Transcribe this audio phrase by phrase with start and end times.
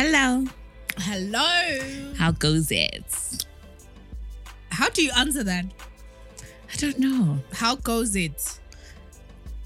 [0.00, 0.44] Hello.
[0.98, 2.14] Hello.
[2.16, 3.44] How goes it?
[4.70, 5.64] How do you answer that?
[6.72, 7.40] I don't know.
[7.52, 8.60] How goes it?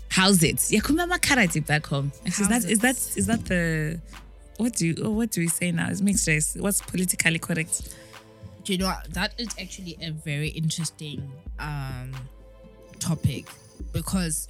[0.09, 0.73] How's it?
[0.73, 2.13] Yeah, karate back home.
[2.25, 2.71] Is How's that it?
[2.71, 4.01] is that is that the
[4.57, 5.91] what do you oh, what do we say now?
[5.91, 6.57] It's mixed race.
[6.59, 7.95] What's politically correct?
[8.65, 9.13] Do you know what?
[9.13, 12.11] that is actually a very interesting um
[13.01, 13.49] topic
[13.93, 14.49] because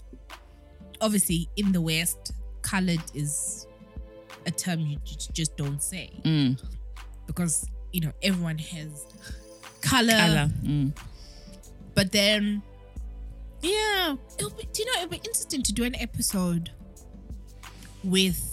[1.01, 3.67] obviously in the West, colored is
[4.47, 4.99] a term you
[5.33, 6.61] just don't say Mm.
[7.27, 9.07] because you know everyone has
[9.81, 10.51] color, Color.
[10.63, 10.97] Mm.
[11.95, 12.63] but then
[13.63, 16.71] yeah, it'll be, do you know it'll be interesting to do an episode
[18.03, 18.49] with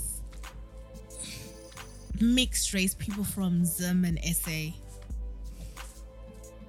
[2.19, 4.71] mixed race people from Zim and SA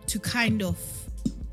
[0.06, 0.78] to kind of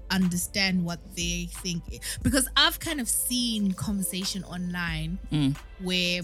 [0.10, 1.84] understand what they think
[2.22, 5.58] because I've kind of seen conversation online Mm.
[5.80, 6.22] where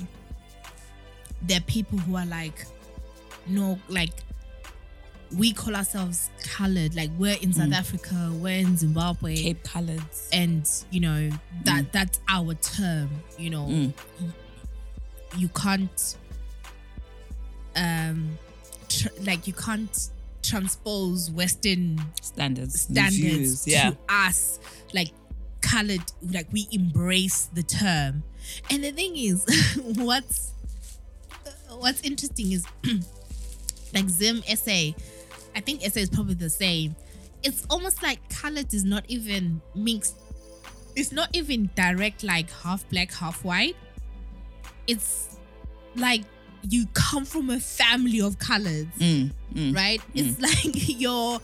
[1.44, 2.66] there are people who are like
[3.48, 4.12] no like
[5.38, 10.30] we call ourselves colored like we're in South Africa we're in Zimbabwe Cape colors.
[10.32, 11.30] and you know
[11.66, 13.94] that that's our term you know Mm.
[15.38, 16.16] You can't
[17.76, 18.38] um
[18.88, 20.10] tr- like you can't
[20.44, 22.82] transpose western Standards.
[22.82, 23.92] standards views, Yeah.
[23.92, 24.60] to us
[24.94, 25.12] like
[25.62, 28.22] colored like we embrace the term
[28.70, 29.46] and the thing is
[29.98, 30.52] what's
[31.78, 32.66] what's interesting is
[33.94, 34.96] like zim essay
[35.56, 36.96] i think essay is probably the same
[37.44, 40.16] it's almost like colored is not even mixed
[40.96, 43.76] it's not even direct like half black half white
[44.88, 45.38] it's
[45.96, 46.24] like
[46.70, 49.32] you come from a family of colors Mm.
[49.54, 49.76] Mm.
[49.76, 51.40] right it's like your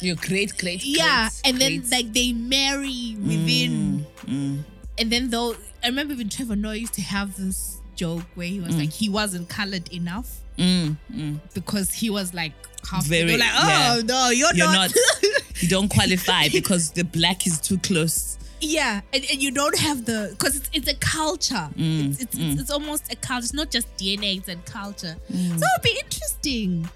[0.00, 4.64] Your great great yeah great, and then great- like they marry within Mm, mm.
[4.98, 8.60] and then though i remember even trevor noah used to have this joke where he
[8.60, 11.38] was like he wasn't colored enough Mm, mm.
[11.52, 12.52] because he was like
[12.90, 14.02] half Very- like oh yeah.
[14.04, 18.38] no you're, You're not, not- You don't qualify because the black is too close.
[18.62, 22.36] yeah and, and you don't have the because it's, it's a culture Mm, it's, it's,
[22.38, 25.58] it's it's almost a culture it's not just dna it's a culture Mm.
[25.60, 26.88] so it'll be interesting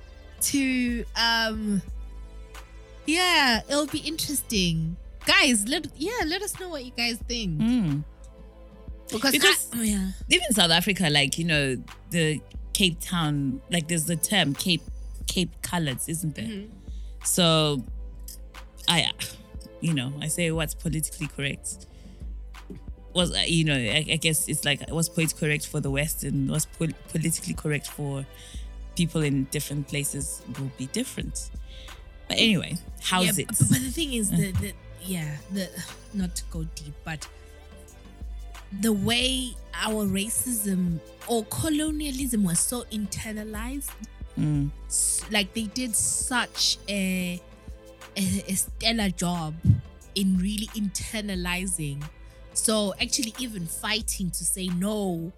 [0.52, 1.82] to um
[3.06, 4.96] yeah it'll be interesting
[5.26, 8.04] guys let yeah let us know what you guys think Mm.
[9.12, 11.76] Because, Because- I- oh yeah even South Africa, like you know,
[12.10, 12.40] the
[12.72, 14.82] Cape Town, like there's the term Cape
[15.26, 16.44] Cape colors, isn't there?
[16.46, 16.68] Mhm.
[17.24, 17.84] So,
[18.88, 19.10] I,
[19.80, 21.86] you know, I say what's politically correct.
[23.12, 26.22] Was uh, you know, I, I guess it's like what's politically correct for the West
[26.24, 28.24] and what's pol- politically correct for
[28.96, 31.50] people in different places will be different.
[32.28, 33.48] But anyway, how's yeah, it?
[33.48, 34.72] But, but the thing is the, the
[35.02, 35.68] yeah the
[36.14, 37.26] not to go deep but
[38.80, 40.98] the way our racism
[41.28, 43.90] or colonialism was so internalized
[44.38, 44.70] Mm,
[45.30, 47.40] like they did such a,
[48.16, 49.54] a, a stellar job
[50.14, 52.02] in really internalizing
[52.54, 55.30] so actually even fighting to say no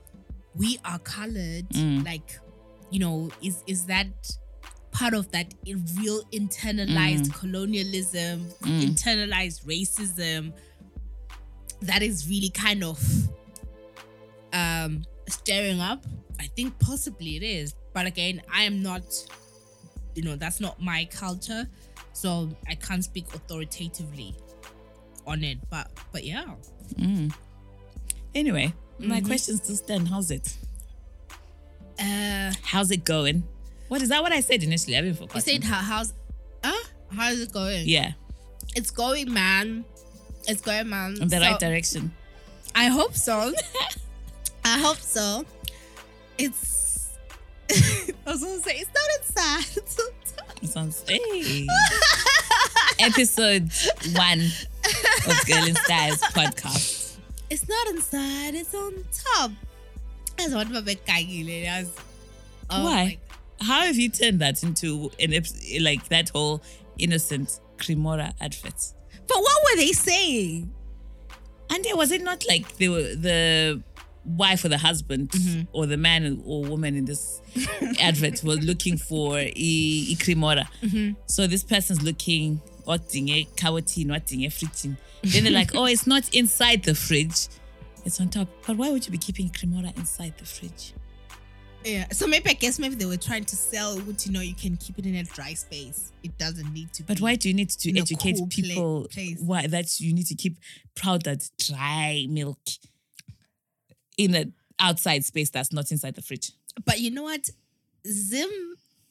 [0.54, 2.04] we are colored Mm.
[2.04, 2.38] like
[2.90, 4.08] you know is is that
[4.92, 5.52] part of that
[5.98, 8.82] real internalized colonialism Mm.
[8.94, 10.52] internalized racism
[11.82, 12.98] that is really kind of
[14.52, 16.04] um stirring up
[16.40, 19.02] i think possibly it is but again i am not
[20.14, 21.66] you know that's not my culture
[22.12, 24.34] so i can't speak authoritatively
[25.26, 26.44] on it but but yeah
[26.96, 27.32] mm.
[28.34, 29.26] Anyway, my Mhm.
[29.26, 30.08] question still stand.
[30.08, 30.56] How's it?
[31.98, 33.44] uh How's it going?
[33.88, 34.22] What is that?
[34.22, 34.96] What I said initially?
[34.96, 36.14] I've been you said how, how's
[36.64, 36.72] uh
[37.10, 38.12] how's it going yeah,
[38.74, 39.84] it's going man
[40.48, 42.12] it's going man in the So, right direction.
[42.74, 43.52] i hope so
[44.64, 45.44] i hope so
[46.38, 47.10] it's
[47.70, 50.56] i was gonna say it's not inside it's on top.
[50.62, 51.66] It sounds hey.
[53.00, 53.68] Episode
[54.14, 54.40] one
[55.26, 57.16] of Girl in Skies podcast.
[57.50, 59.04] It's not inside, it's on
[59.34, 59.50] top.
[60.36, 61.90] That's what my was.
[62.70, 63.18] Oh Why?
[63.60, 65.32] How have you turned that into an
[65.80, 66.62] like that whole
[66.98, 68.92] innocent Cremora advert?
[69.28, 70.72] But what were they saying?
[71.70, 73.82] And it was it not like the the
[74.24, 75.66] wife or the husband Mhm.
[75.72, 77.40] or the man or woman in this
[78.00, 80.66] advert was looking for i, i Cremora.
[80.82, 81.16] Mhm.
[81.26, 84.96] So this person's looking a carotene, watching everything.
[85.22, 87.48] Then they're like, oh, it's not inside the fridge.
[88.04, 88.48] It's on top.
[88.66, 90.92] But why would you be keeping Cremora inside the fridge?
[91.84, 92.06] Yeah.
[92.12, 94.76] So maybe I guess maybe they were trying to sell what you know you can
[94.76, 96.12] keep it in a dry space.
[96.22, 99.38] It doesn't need to But why do you need to educate cool people place.
[99.40, 100.58] why that you need to keep
[100.94, 102.58] powdered dry milk
[104.16, 106.52] in an outside space that's not inside the fridge?
[106.84, 107.50] But you know what?
[108.06, 108.50] Zim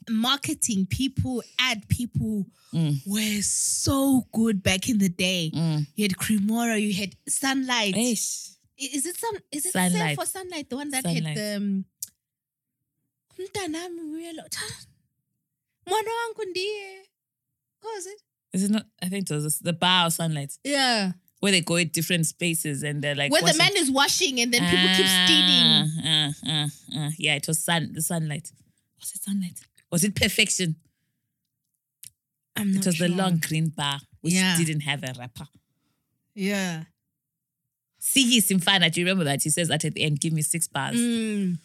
[0.10, 3.06] marketing people, ad people Mm.
[3.06, 5.52] were so good back in the day.
[5.54, 5.88] Mm.
[5.98, 7.96] You had Cremora, you had Sunlight.
[7.96, 8.56] Eish.
[8.78, 9.36] Is it some?
[9.52, 9.74] Is it.
[9.74, 10.16] Sunlight.
[10.18, 10.70] for Sunlight?
[10.70, 11.24] The one that Sunlight.
[11.26, 11.56] had the.
[11.58, 11.86] Um,
[13.42, 14.62] Mntanami Cha.
[15.86, 16.98] Mwana wangu ndiye.
[17.82, 18.22] What was it?
[18.54, 18.86] Is it not?
[19.02, 21.14] I think it was the bar of sunlight Yeah.
[21.40, 24.54] where they go in different spaces and they're like Where the man is washing and
[24.54, 25.66] then people keep stealing.
[25.66, 27.10] Ah, ah, ah, ah.
[27.18, 27.94] Yeah, it was sun.
[27.94, 28.52] The sunlight.
[29.00, 29.60] Was it sunlight?
[29.92, 30.76] Was it perfection?
[32.56, 34.56] I'm not It was the long green bar which Yeah.
[34.58, 35.48] didn't have a wrapper.
[36.36, 36.84] Yeah.
[38.00, 39.44] Sigi Simfana, do you remember that?
[39.44, 40.96] He says that at the end, give me six bars.
[40.98, 41.58] Mm.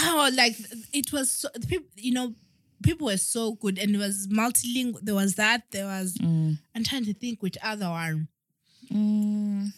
[0.00, 0.56] Oh, like
[0.92, 2.34] it was, so, the peop- you know,
[2.82, 5.00] people were so good and it was multilingual.
[5.02, 5.62] There was that.
[5.70, 6.58] There was, Mm.
[6.74, 8.28] I'm trying to think which other one.
[8.92, 9.72] Mm.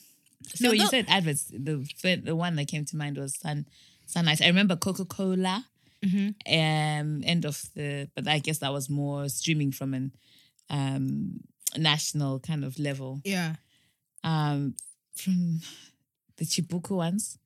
[0.55, 1.85] So No, you said adverts, the
[2.25, 3.67] the one that came to mind was Sun
[4.07, 4.41] Sunlight.
[4.43, 5.67] I remember Coca Cola.
[6.05, 6.29] Mm-hmm.
[6.55, 10.13] Um, end of the, but I guess that was more streaming from an
[10.71, 11.41] um
[11.77, 13.21] national kind of level.
[13.25, 13.57] Yeah.
[14.23, 14.75] Um,
[15.15, 15.61] from
[16.37, 17.39] the Chibuku ones,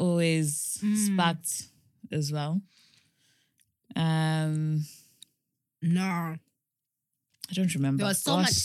[0.00, 0.96] always Mm.
[1.06, 1.68] sparked
[2.10, 2.62] as well.
[3.96, 4.84] Um,
[5.82, 6.02] No.
[6.02, 7.98] I don't remember.
[8.02, 8.44] There was so Gosh.
[8.46, 8.56] much,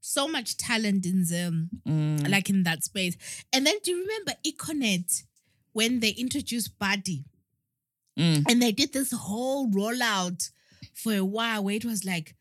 [0.00, 2.28] so much talent in them, Mm.
[2.30, 3.16] like in that space.
[3.52, 5.24] And then do you remember Econet
[5.72, 7.24] when they introduced Buddy?
[8.18, 8.44] Mm.
[8.48, 10.50] And they did this whole rollout
[10.94, 12.34] for a while where it was like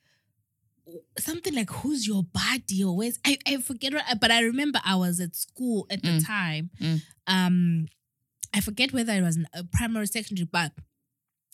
[1.19, 4.95] something like who's your buddy or where's I, I forget what but I remember I
[4.95, 6.25] was at school at the Mm.
[6.25, 6.69] time.
[6.81, 7.01] Mm.
[7.27, 7.87] Um
[8.53, 10.71] I forget whether it was a primary or secondary, but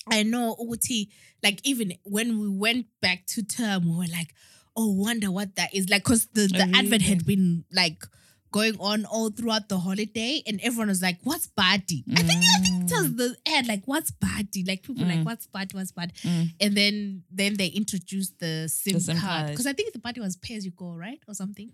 [0.10, 1.10] I know Uti,
[1.44, 4.34] like even when we went back to term, we were like,
[4.78, 5.90] oh, wonder what that is.
[5.90, 8.04] Like, cause the, the Oh, advert had been like
[8.52, 12.04] going on all throughout the holiday, and everyone was like, What's buddy?
[12.16, 14.64] I think I think it was the ad, like, what's party?
[14.66, 15.18] Like people were Mm.
[15.18, 15.76] like, What's buddy?
[15.76, 16.14] What's buddy?
[16.24, 16.50] Mm.
[16.62, 19.30] And then then they introduced the SIM, SIM card.
[19.42, 19.52] card.
[19.52, 21.20] Because I think the party was pay as you go, right?
[21.28, 21.72] Or something.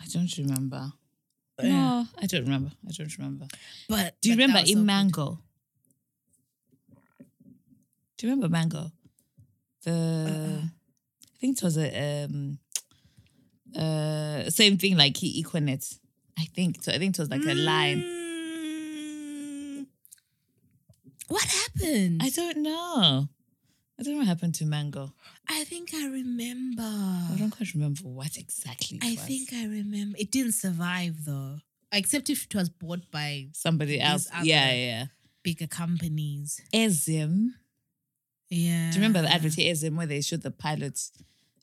[0.00, 0.92] I don't remember.
[1.62, 1.70] Yeah.
[1.70, 2.70] No, I don't remember.
[2.88, 3.46] I don't remember.
[3.88, 4.84] But Do you but remember in so good.
[4.86, 5.38] Mango?
[8.16, 8.92] Do you remember Mango?
[9.84, 10.62] The Uh-uh.
[10.66, 12.58] I think it was a um
[13.76, 15.98] uh same thing like he Econet.
[16.38, 16.92] I think so.
[16.92, 18.02] I think it was like a line.
[18.02, 19.86] Mm.
[21.28, 22.20] What happened?
[22.22, 23.28] I don't know.
[24.00, 25.12] I don't know what happened to Mango.
[25.46, 26.82] I think I remember.
[26.82, 28.96] I don't quite remember what exactly.
[28.96, 29.20] It I was.
[29.20, 30.16] think I remember.
[30.18, 31.58] It didn't survive though,
[31.92, 34.28] except if it was bought by somebody else.
[34.42, 35.04] Yeah, yeah.
[35.42, 36.60] bigger companies.
[36.72, 37.54] Air Zim.
[38.48, 38.90] Yeah.
[38.90, 41.12] Do you remember the advert Air Zim where they showed the pilots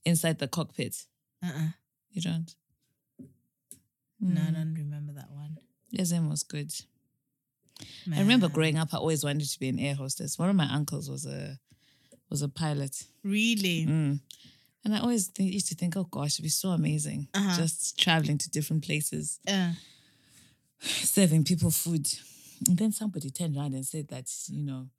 [0.06, 0.96] inside the cockpit?
[1.44, 1.70] Uh-uh.
[2.12, 2.56] You don't.
[4.20, 4.54] No, I Hmm.
[4.54, 5.58] don't remember that one.
[5.98, 6.72] Air Zim was good.
[8.12, 10.40] I remember growing up, I always wanted to be an air hostess.
[10.40, 11.60] One of my uncles was a
[12.30, 13.86] was a pilot, Really?
[13.86, 14.20] Mm.
[14.84, 17.58] and I always think, used to think, "Oh gosh, it'd be so amazing Uh-huh.
[17.58, 19.74] just traveling to different places, Uh,
[20.80, 22.08] serving people food."
[22.68, 24.90] And then somebody turned around and said that you know,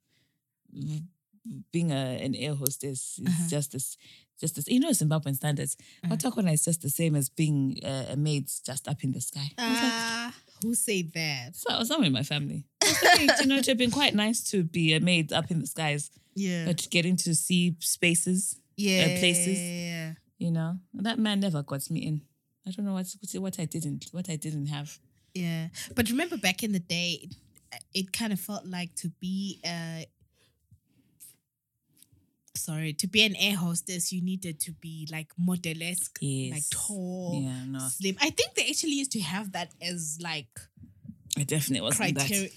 [1.71, 3.49] being a, an air hostess is Uh-huh.
[3.49, 3.97] just this,
[4.39, 4.67] just this.
[4.67, 5.75] You know, Zimbabwean standards.
[6.03, 6.15] Uh-huh.
[6.15, 9.51] Watakona is just the same as being uh, a maid just up in the sky.
[9.57, 10.33] Was like, ah,
[10.63, 11.55] who said that?
[11.55, 12.65] so, someone in my family.
[13.39, 15.67] You know, it would have been quite nice to be a maid up in the
[15.67, 16.11] skies.
[16.35, 16.65] Yeah.
[16.65, 19.19] but getting to see spaces, uh, yeah.
[19.19, 19.59] places.
[19.59, 20.13] Yeah.
[20.37, 22.21] you know, that man never got me in.
[22.67, 24.99] I don't know what what I didn't what I didn't have.
[25.33, 25.67] Yeah.
[25.95, 27.35] But remember back in the day, it,
[27.93, 30.05] it kind of felt like to be a
[32.55, 37.63] sorry, to be an air hostess, you needed to be like modelesque, like tall, Yeah,
[37.65, 38.17] no, slim.
[38.21, 40.47] I think they actually used to have that as like
[41.37, 42.49] it definitely wasn't criteria.
[42.49, 42.53] that.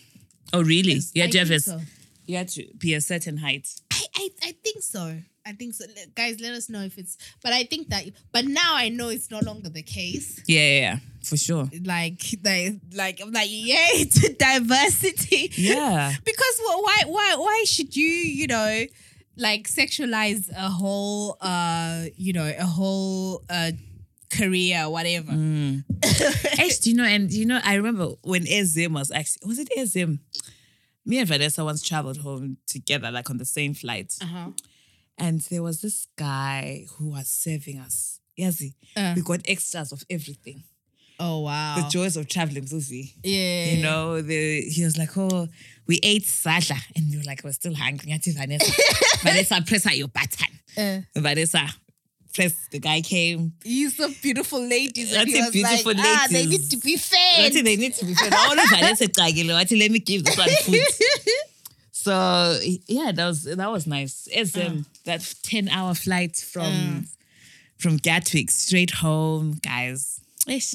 [0.52, 1.00] Oh, really?
[1.14, 1.80] You had to have a, so.
[2.26, 3.68] you had to be a certain height.
[3.92, 5.18] I, I I think so.
[5.44, 5.85] I think so.
[6.14, 7.16] Guys, let us know if it's.
[7.42, 8.04] But I think that.
[8.32, 10.40] But now I know it's no longer the case.
[10.47, 11.68] Yeah, yeah, yeah, for sure.
[11.85, 15.50] Like, like, like I'm like, yay to diversity.
[15.56, 18.85] Yeah, because wh- why why why should you you know
[19.37, 23.73] like sexualize a whole uh you know a whole uh
[24.39, 25.85] career whatever mm.
[26.59, 27.05] Actually, you know?
[27.05, 30.21] And you know, I remember when Air Zim was actually was it Air Zim?
[31.05, 34.51] Me and Vanessa once traveled home together, like on the same flight, uh-huh
[35.19, 38.21] and there was this guy who was serving us.
[38.39, 39.12] Yazi, Uh.
[39.15, 40.65] we got extras of everything.
[41.21, 43.05] oh wow the joys of traveling Uzi.
[43.23, 45.49] yeah You know, the he was like, Oh,
[45.87, 46.79] we ate sadla.
[46.97, 48.07] And we were like, We're still hungry.
[48.11, 48.73] Ngathi, Vanessa.
[49.27, 50.53] Vanessa, press out your button.
[50.79, 51.65] uh, Vanessa,
[52.33, 52.55] press.
[52.71, 53.53] The guy came.
[53.65, 56.77] you so beautiful ladies and That's he a was beautiful like, ah they need to
[56.79, 58.33] be fed they need to be fed.
[58.35, 60.81] All of wathi, let me give this one food.
[62.03, 62.59] So
[62.89, 64.27] yeah, that was that was nice.
[64.33, 67.07] It's um, that ten hour flight from
[67.79, 70.21] from Gatwick straight home, guys.
[70.49, 70.75] Ish.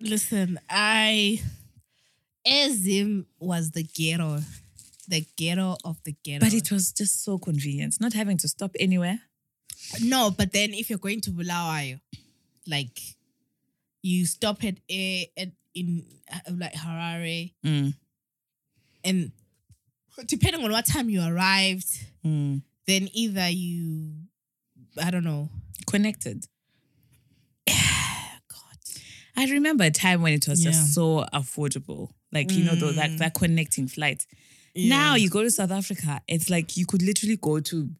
[0.00, 1.42] Listen, I
[2.46, 4.40] Air Zim was the ghetto,
[5.08, 6.44] the ghetto of the ghetto.
[6.44, 9.20] But it was just so convenient, not having to stop anywhere.
[10.00, 12.00] No, but then if you're going to Bulawayo,
[12.66, 12.98] like
[14.02, 17.94] you stop at a at in uh, like Harare, Mm.
[19.04, 19.32] and
[20.26, 21.88] depending on what time you arrived,
[22.24, 22.62] Mm.
[22.86, 24.12] then either you,
[25.02, 25.48] I don't know.
[25.86, 26.46] Connected.
[27.66, 28.78] God,
[29.36, 30.70] I remember a time when it was Yeah.
[30.72, 32.10] just so affordable.
[32.32, 34.26] Like, you know, though, that, that connecting flight.
[34.74, 37.90] Now you go to South Africa, it's like you could literally go to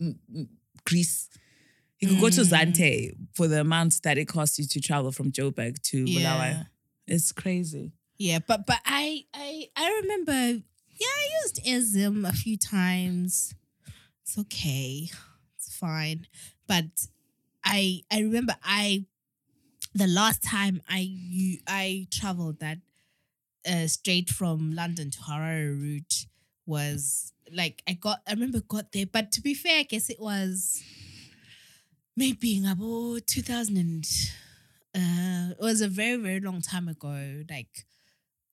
[0.00, 0.48] mm, mm,
[0.84, 1.28] Greece.
[2.00, 5.30] You could go to Zante for the amount that it costs you to travel from
[5.30, 6.20] Joburg to Yeah.
[6.20, 6.66] Bulawayo.
[7.06, 7.92] It's crazy.
[8.18, 13.54] Yeah, but but I I I remember yeah, I used Air Zim a few times.
[14.22, 15.10] It's okay.
[15.56, 16.26] It's fine.
[16.66, 17.06] But
[17.64, 19.06] I I remember I
[19.94, 22.78] the last time I you I traveled that
[23.66, 26.26] uh straight from London to Harare route
[26.66, 30.20] was like I got I remember got there, but to be fair, I guess it
[30.20, 30.82] was
[32.16, 34.04] maybe in about 2000 and
[34.94, 37.86] uh it was a very very long time ago like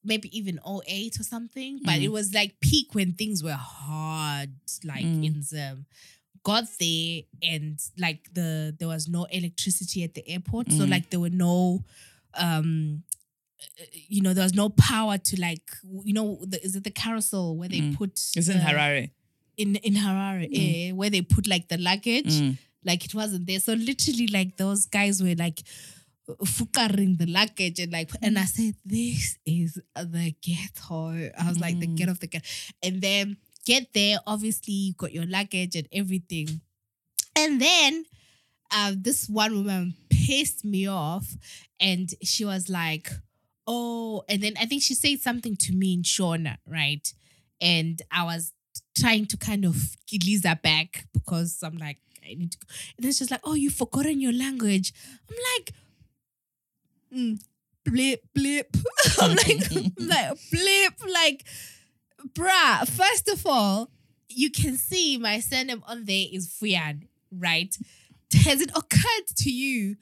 [0.04, 2.04] maybe even 08 or something but Mm.
[2.04, 4.52] it was like peak when things were hard
[4.86, 5.26] like Mm.
[5.26, 5.86] in Zim
[6.44, 10.92] got there and like the there was no electricity at the airport so Mm.
[10.92, 11.84] like there were no
[12.36, 13.04] um
[14.08, 15.64] you know there was no power to like
[16.04, 17.96] you know the, is it the carousel where they Mm.
[17.98, 19.12] put It's in Harare.
[19.58, 22.58] in in Harare eh, where they put like the luggage Mm.
[22.86, 23.60] like it wasn't there.
[23.60, 25.62] So literally, like those guys were like
[26.46, 31.80] fukaring the luggage and like, and I said, "This is the ghetto." I was like,
[31.80, 31.98] "The Mm.
[31.98, 32.48] ghetto of the ghetto,"
[32.84, 34.20] and then get there.
[34.28, 36.62] Obviously, you got your luggage and everything,
[37.36, 38.06] and then.
[38.72, 41.36] Uh, this one woman pissed me off
[41.80, 43.10] and she was like,
[43.72, 47.08] Oh, and then I think she said something to me in Shona, right?
[47.62, 48.52] And I was
[48.98, 52.66] trying to kind of get Lisa back because I'm like, I need to go.
[52.98, 54.92] And then she's like, Oh, you've forgotten your language.
[55.30, 55.74] I'm like,
[57.14, 57.44] mm,
[57.86, 58.76] blip, blip.
[59.22, 61.44] I'm like, like, blip, like,
[62.34, 63.92] bruh, first of all,
[64.30, 67.78] you can see my surname on there is Fuyan, right?
[68.46, 69.96] Has it occurred to you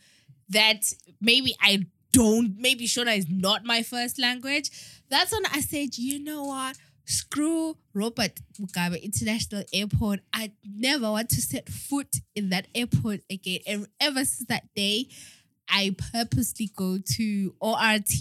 [0.50, 4.70] that maybe I don't, maybe Shona is not my first language?
[5.10, 6.78] That's when I said, you know what?
[7.06, 10.20] Screw Robert Mugabe International Airport.
[10.34, 13.60] I never want to set foot in that airport again.
[13.66, 15.08] And ever since that day,
[15.70, 18.12] I purposely go to ORT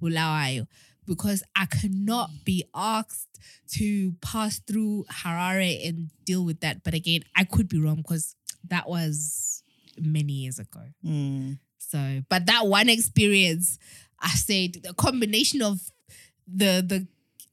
[0.00, 0.66] Bulawayo
[1.06, 3.38] because I cannot be asked
[3.72, 6.84] to pass through Harare and deal with that.
[6.84, 8.36] But again, I could be wrong because
[8.68, 9.62] that was
[9.98, 10.80] many years ago.
[11.04, 11.58] Mm.
[11.88, 13.78] So, but that one experience,
[14.20, 15.80] I said the combination of
[16.46, 17.06] the the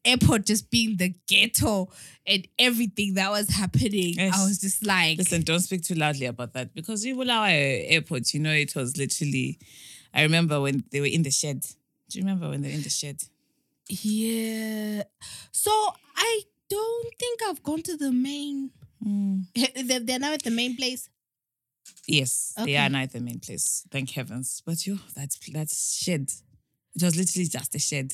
[0.05, 1.89] airport just being the ghetto
[2.27, 4.37] and everything that was happening, Yes.
[4.37, 8.33] I was just like, Listen, don't speak too loudly about that because even our Airport,
[8.33, 9.59] you know, it was literally.
[10.13, 11.61] I remember when they were in the shed.
[12.09, 13.23] Do you remember when they were in the shed?
[13.89, 15.03] yeah.
[15.51, 15.71] So
[16.15, 18.71] I don't think I've gone to the main.
[19.05, 19.45] Mm.
[19.87, 21.09] They're, they're now at the main place.
[22.07, 23.85] Yes, they are the main place.
[23.91, 24.61] Thank heavens.
[24.65, 26.29] But yo, that's that's shed.
[26.95, 28.13] It was literally just a shed.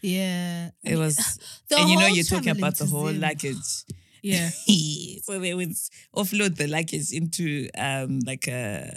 [0.00, 1.16] Yeah, It was,
[1.68, 3.20] the and you know, you're talking about the whole Zim.
[3.20, 3.84] luggage.
[4.20, 4.50] Yeah,
[5.22, 5.76] so they would
[6.12, 8.92] offload the luggage into um like a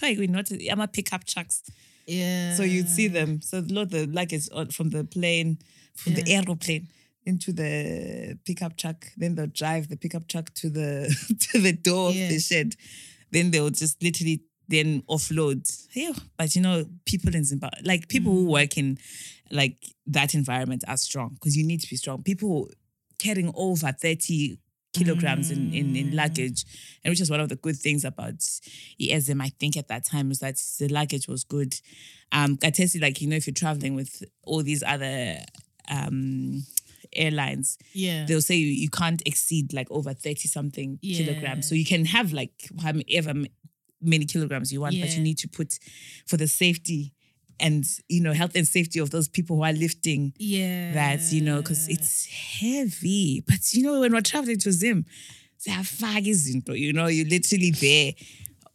[0.00, 1.64] not a, I'm a pickup trucks.
[2.06, 2.54] yeah.
[2.54, 3.40] So you'd see them.
[3.42, 5.58] So load the luggage on, from the plane,
[5.96, 6.86] from the aeroplane
[7.26, 9.06] into the pickup truck.
[9.16, 11.08] Then they'll drive the pickup truck to the
[11.50, 12.22] to the door Yeah.
[12.24, 12.76] of the shed.
[13.34, 15.60] Then they'll just literally then offload.
[15.92, 16.12] Yeah.
[16.38, 18.36] But you know, people in Zimbabwe, like people Mm.
[18.36, 18.98] who work in
[19.50, 19.76] like
[20.06, 22.22] that environment are strong because you need to be strong.
[22.22, 22.70] People
[23.18, 24.58] carrying over 30
[24.94, 26.14] kilograms in, in, in Mm.
[26.14, 26.64] luggage,
[27.02, 28.36] and which is one of the good things about
[29.00, 31.74] Air Zim, I think at that time was that the luggage was good.
[32.32, 35.38] Um, I tested like, you know, if you're traveling with all these other
[35.90, 36.62] um
[37.16, 38.24] airlines, Yeah.
[38.26, 41.24] they'll say you, you can't exceed like over 30 something Yeah.
[41.24, 41.68] kilograms.
[41.68, 43.34] So you can have like however
[44.00, 45.78] many kilograms you want, but you need to put
[46.26, 47.12] for the safety
[47.60, 50.92] and you know health and safety of those people who are lifting yeah.
[50.92, 53.42] that, you know, because it's heavy.
[53.46, 55.06] But you know, when we're traveling to Zim,
[55.66, 58.12] you know, you're literally there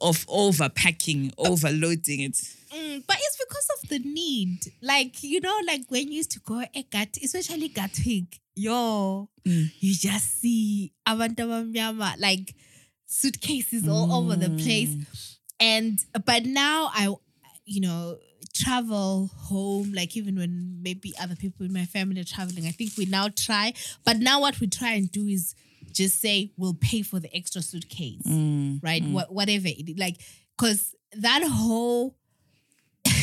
[0.02, 2.38] of overpacking, overloading it.
[2.74, 4.60] Mm, but it's because of the need.
[4.82, 9.72] Like, you know, like when you used to go at Gat, especially Gatwick, yo, Mm.
[9.80, 12.54] you just see abantu abamnyama like
[13.06, 14.90] suitcases all over the place.
[14.90, 15.06] Mm.
[15.60, 17.14] And but now I,
[17.66, 18.18] you know,
[18.54, 19.92] travel home.
[19.94, 23.30] Like even when maybe other people in my family are traveling, I think we now
[23.30, 23.74] try.
[24.06, 25.56] But now what we try and do is
[25.92, 28.80] just say we'll pay for the extra suitcase, Mm.
[28.84, 29.04] right?
[29.04, 30.22] What whatever it like,
[30.58, 32.16] because that whole.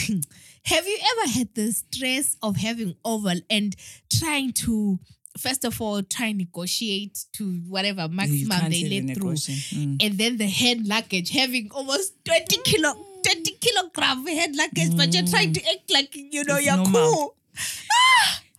[0.64, 3.76] have you ever had the stress of having oval and
[4.10, 4.98] trying to
[5.38, 9.32] first of all try and negotiate to whatever maximum they let through.
[9.32, 10.02] Mm.
[10.02, 15.26] and then the hand luggage having almost 20 kilo 20 kilogram hand luggage but you're
[15.26, 16.92] trying to act like you know It's you're normal.
[16.92, 17.36] cool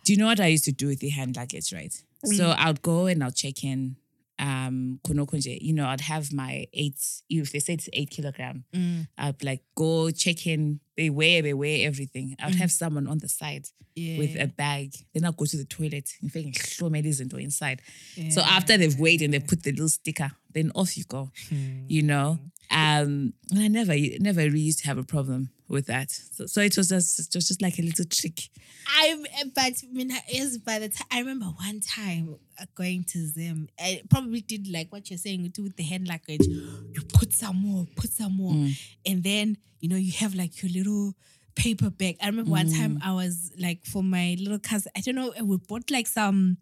[0.07, 1.93] Do you know what I used to do with the hand luggage, right?
[2.23, 3.97] So I'd go and I'll check in.
[4.39, 9.07] Um, konokunje, you know, I'd have my eight, if they say it's eight kilogram, mm.
[9.17, 12.35] I'd like go check in, they weigh, they weigh everything.
[12.39, 12.57] I'd mm.
[12.57, 13.65] have someone on the side
[13.95, 14.93] with a bag.
[15.13, 16.11] Then I'll go to the toilet.
[16.21, 17.81] In fact, throw my into inside.
[18.29, 21.31] So after they've weighed and they put the little sticker, then off you go.
[21.49, 21.85] Hmm.
[21.87, 22.39] You know?
[22.69, 26.11] Um, and I never, never really used to have a problem with that.
[26.11, 28.49] So, so it was just, it was just like a little trick.
[28.95, 32.37] I'm but I mean is by the time I remember one time
[32.75, 36.45] going to Zim I probably did like what you're saying do with the hand luggage
[36.47, 38.53] you put some more put some more.
[38.53, 38.79] Mm.
[39.05, 41.13] And then you know you have like your little
[41.55, 42.17] paper bag.
[42.21, 43.05] I remember one time mm.
[43.05, 46.57] I was like for my little cousin I don't know we bought like some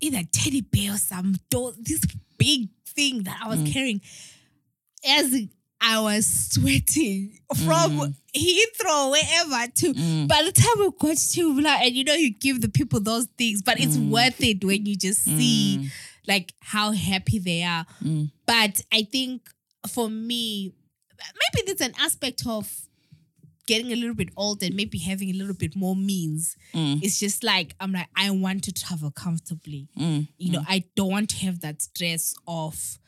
[0.00, 2.02] either teddy bear or some doll this
[2.38, 3.72] big thing that I was mm.
[3.72, 4.00] carrying
[5.06, 5.34] as
[5.80, 8.14] I was sweating from mm.
[8.36, 10.28] Heathrow, wherever to mm.
[10.28, 13.26] by the time we got to Vla, and you know, you give the people those
[13.38, 14.10] things, but it's mm.
[14.10, 15.90] worth it when you just see
[16.26, 17.86] like how happy they are.
[18.46, 19.48] But I think
[19.88, 20.74] for me,
[21.18, 22.68] maybe there's an aspect of
[23.66, 26.56] getting a little bit older and maybe having a little bit more means.
[26.74, 29.88] It's just like I'm like, I want to travel comfortably.
[29.94, 32.98] You know, I don't want to have that stress of,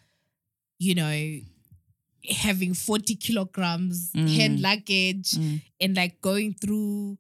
[0.79, 1.41] you know,
[2.29, 4.35] having 40 kilograms mm.
[4.35, 5.63] hand luggage mm.
[5.81, 7.19] and like going through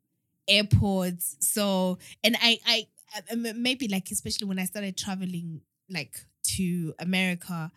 [0.49, 1.37] airports.
[1.41, 2.87] So, and I I
[3.35, 6.17] maybe like, especially when I started traveling like
[6.57, 7.71] to America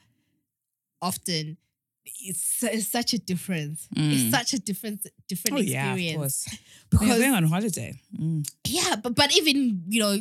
[1.02, 1.58] often,
[2.06, 3.88] it's, it's such a difference.
[3.96, 4.32] It's mm.
[4.32, 6.18] such a different, different Oh, yeah, of experience.
[6.18, 6.58] course.
[6.90, 8.00] Because going on holiday.
[8.16, 8.48] Mm.
[8.68, 10.16] yeah, but but even you know,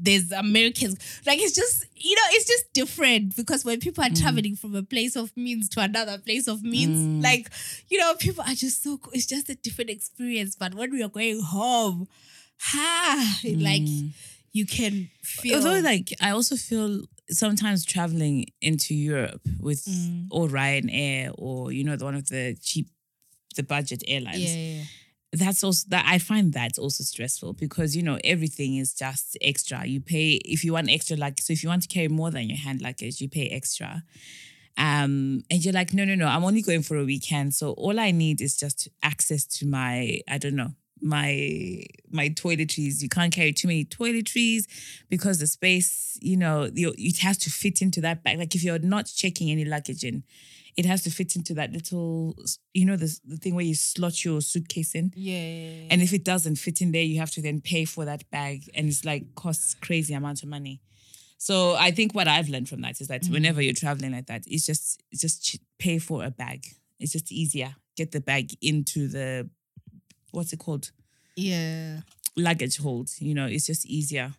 [0.00, 4.20] there's Americans like it's just you know it's just different because when people are mm.
[4.20, 7.22] traveling from a place of means to another place of means, mm.
[7.22, 7.48] like
[7.88, 9.12] you know, people are just so cool.
[9.14, 10.56] It's just a different experience.
[10.56, 12.08] But when we are going home,
[12.60, 14.10] ha, like mm.
[14.52, 15.56] you can feel.
[15.56, 19.86] Although, like, I also feel sometimes traveling into Europe with
[20.30, 22.88] or Ryanair or you know the one of the cheap,
[23.56, 24.38] the budget airlines.
[24.38, 24.84] yeah, yeah, yeah.
[25.32, 29.86] That's also that I find that's also stressful because you know everything is just extra.
[29.86, 32.48] You pay if you want extra like So if you want to carry more than
[32.48, 34.04] your hand luggage, you pay extra.
[34.78, 37.52] Um, and you're like, no, no, no, I'm only going for a weekend.
[37.52, 43.02] So all I need is just access to my, I don't know, my my toiletries.
[43.02, 44.64] You can't carry too many toiletries
[45.08, 48.38] because the space, you know, you, it has to fit into that bag.
[48.38, 50.22] Like if you're not checking any luggage in,
[50.78, 52.36] it has to fit into that little,
[52.72, 55.12] you know, the, the thing where you slot your suitcase in.
[55.16, 55.88] Yeah, yeah, yeah.
[55.90, 58.70] And if it doesn't fit in there, you have to then pay for that bag,
[58.76, 60.80] and it's like costs crazy amount of money.
[61.36, 63.32] So I think what I've learned from that is that mm-hmm.
[63.34, 66.64] whenever you're traveling like that, it's just just ch- pay for a bag.
[67.00, 67.74] It's just easier.
[67.96, 69.50] Get the bag into the
[70.30, 70.92] what's it called
[71.34, 72.02] yeah.
[72.36, 73.10] luggage hold.
[73.18, 74.32] You know, it's just easier.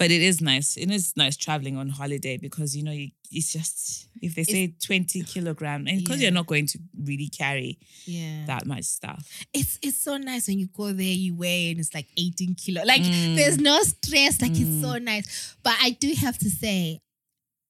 [0.00, 0.78] But it is nice.
[0.78, 4.74] It is nice traveling on holiday because you know you, it's just if they say
[4.82, 6.28] twenty kilogram, and because Yeah.
[6.28, 8.46] you're not going to really carry Yeah.
[8.46, 9.28] that much stuff.
[9.52, 12.82] it's it's so nice when you go there, you weigh and it's like 18 kilo.
[12.84, 13.36] Like Mm.
[13.36, 14.40] there's no stress.
[14.40, 15.54] Like it's so nice.
[15.62, 17.00] But I do have to say,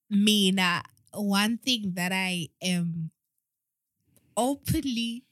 [0.08, 3.10] Mina, one thing that I am
[4.36, 5.24] openly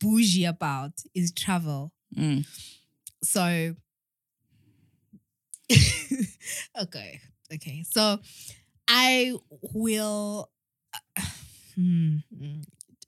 [0.00, 1.92] bougie about is travel.
[2.16, 2.46] Mm.
[3.22, 3.76] So
[6.82, 7.20] okay.
[7.52, 7.84] Okay.
[7.88, 8.18] So
[8.88, 9.34] I
[9.74, 10.50] will
[11.74, 12.60] hmm, hmm,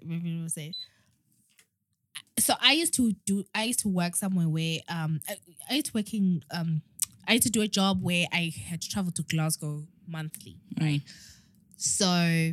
[0.05, 0.73] maybe we'll say
[2.39, 5.37] so I used to do I used to work somewhere where um I,
[5.71, 6.83] I used to working um
[7.27, 11.03] I used to do a job where I had to travel to Glasgow monthly, right?
[11.77, 12.53] So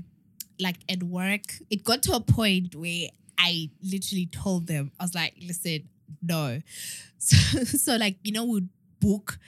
[0.60, 5.16] like at work, it got to a point where I literally told them, I was
[5.16, 5.90] like, listen,
[6.22, 6.62] no.
[7.18, 9.40] So, so like, you know, we'd book.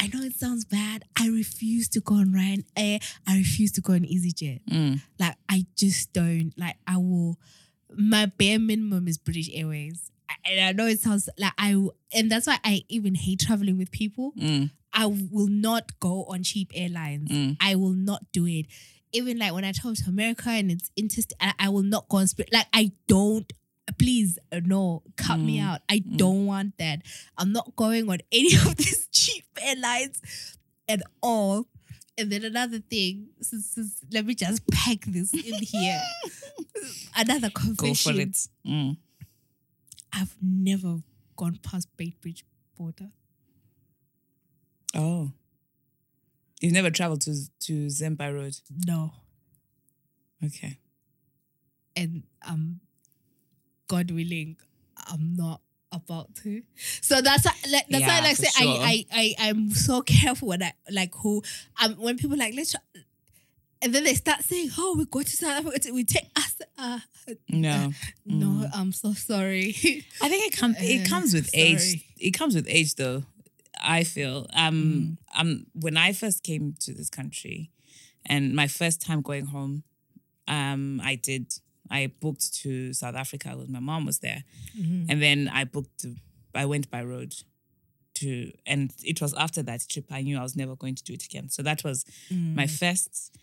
[0.00, 1.04] I know it sounds bad.
[1.18, 3.02] I refuse to go on Ryanair.
[3.26, 4.60] I refuse to go on EasyJet.
[4.70, 5.00] Mm.
[5.18, 7.38] Like I just don't like I will
[7.96, 10.10] my bare minimum is British Airways.
[10.44, 11.74] and I know it sounds like I,
[12.12, 14.32] and that's why I even hate traveling with people.
[14.38, 17.30] Mm, I will not go on cheap airlines.
[17.30, 17.56] Mm.
[17.60, 18.66] I will not do it.
[19.12, 22.18] Even like when I travel to America and it's interest, I, I will not go
[22.18, 22.52] on Spirit.
[22.52, 23.50] Like I don't.
[23.98, 25.64] Please uh, no, cut me Mm.
[25.64, 25.80] out.
[25.88, 27.02] I don't want that.
[27.38, 30.20] I'm not going on any of these cheap airlines
[30.88, 31.66] at all.
[32.18, 36.00] And then another thing, since, since- let me just pack this in here.
[37.16, 38.48] another confession go for it.
[38.66, 38.96] Mm.
[40.12, 40.98] I've never
[41.36, 42.42] gone past Beitbridge
[42.76, 43.10] border.
[44.94, 45.32] Oh.
[46.60, 48.56] You've never traveled to to Zempai Road.
[48.86, 49.12] No.
[50.44, 50.78] Okay.
[51.96, 52.80] and um
[53.88, 54.56] God willing,
[55.10, 55.60] I'm not
[55.92, 56.62] about to.
[57.00, 58.76] So that's why, like, that's why Yeah, I like say sure.
[58.80, 61.42] I, I I I'm so careful when I like who
[61.82, 62.80] um when people like let's try,
[63.82, 66.98] and then they start saying oh we go to South Africa we take us uh
[67.48, 67.92] No.
[68.26, 68.70] no Mm.
[68.74, 69.68] I'm so sorry
[70.20, 72.04] I think it comes it Uh, comes with age.
[72.18, 73.22] It comes with age though.
[73.80, 74.46] I feel.
[74.52, 75.40] Um Mm.
[75.40, 77.70] um when I first came to this country
[78.26, 79.84] and my first time going home,
[80.46, 81.54] um I did
[81.90, 84.44] I booked to South Africa because my mom was there.
[84.78, 85.10] Mm-hmm.
[85.10, 86.06] And then I booked
[86.54, 87.34] I went by road
[88.14, 91.12] to and it was after that trip I knew I was never going to do
[91.12, 91.48] it again.
[91.50, 92.54] So that was Mm.
[92.54, 93.36] my first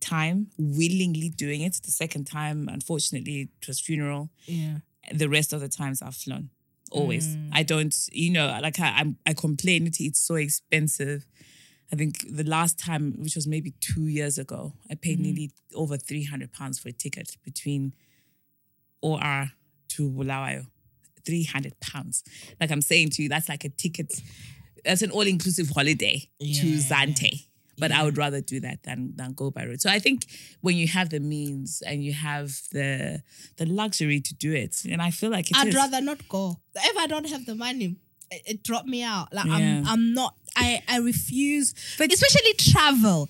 [0.00, 1.80] time willingly doing it.
[1.82, 4.78] The second time, unfortunately, it was funeral yeah
[5.12, 6.50] the rest of the times I've flown.
[6.90, 7.36] Always.
[7.36, 7.50] Mm.
[7.52, 11.26] I don't, you know, like I, I'm, I complain it's so expensive.
[11.92, 15.22] I think the last time, which was maybe two years ago, I paid Mm.
[15.22, 17.94] nearly over 300 pounds for a ticket between
[19.02, 19.52] OR
[19.88, 20.66] to Bulawayo.
[21.24, 22.22] 300 pounds.
[22.60, 24.12] Like I'm saying to you, that's like a ticket,
[24.84, 27.46] that's an all inclusive holiday to Zante.
[27.78, 29.82] But I would rather do that than than go by road.
[29.82, 30.24] So I think
[30.62, 33.22] when you have the means and you have the
[33.58, 35.74] the luxury to do it, and I feel like it I'd is.
[35.74, 37.96] rather not go if I don't have the money
[38.30, 39.54] it, it drop me out like Yeah.
[39.56, 43.28] I'm I'm not I I refuse But- especially travel.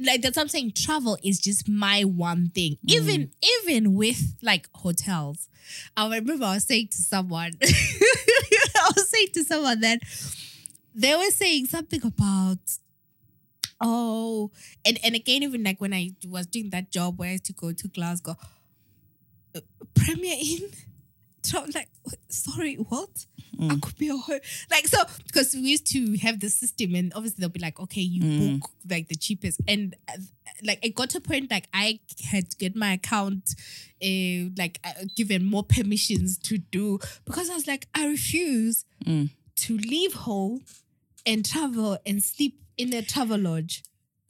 [0.00, 0.72] Like that's what I'm saying.
[0.76, 2.72] Travel is just my one thing.
[2.86, 2.92] Mm.
[2.92, 5.48] even even with like hotels.
[5.96, 10.00] I remember I was saying to someone I was saying to someone that
[10.94, 12.58] they were saying something about
[13.80, 14.50] oh
[14.84, 17.52] and and again even like when I was doing that job where I had to
[17.52, 18.36] go to Glasgow
[19.54, 19.60] uh,
[19.94, 20.70] Premier Inn?
[21.42, 21.88] So I'm like
[22.28, 23.26] sorry what
[23.60, 23.82] I Mm.
[23.82, 24.38] could be a ho-
[24.70, 28.00] like so because we used to have the system and obviously they'll be like okay
[28.00, 28.60] you Mm.
[28.60, 30.12] book like the cheapest and uh,
[30.62, 33.54] like it got to a point like I had to get my account
[34.02, 39.30] uh, like uh, given more permissions to do because I was like I refuse Mm.
[39.56, 40.62] to leave home
[41.26, 43.82] and travel and sleep in a Travelodge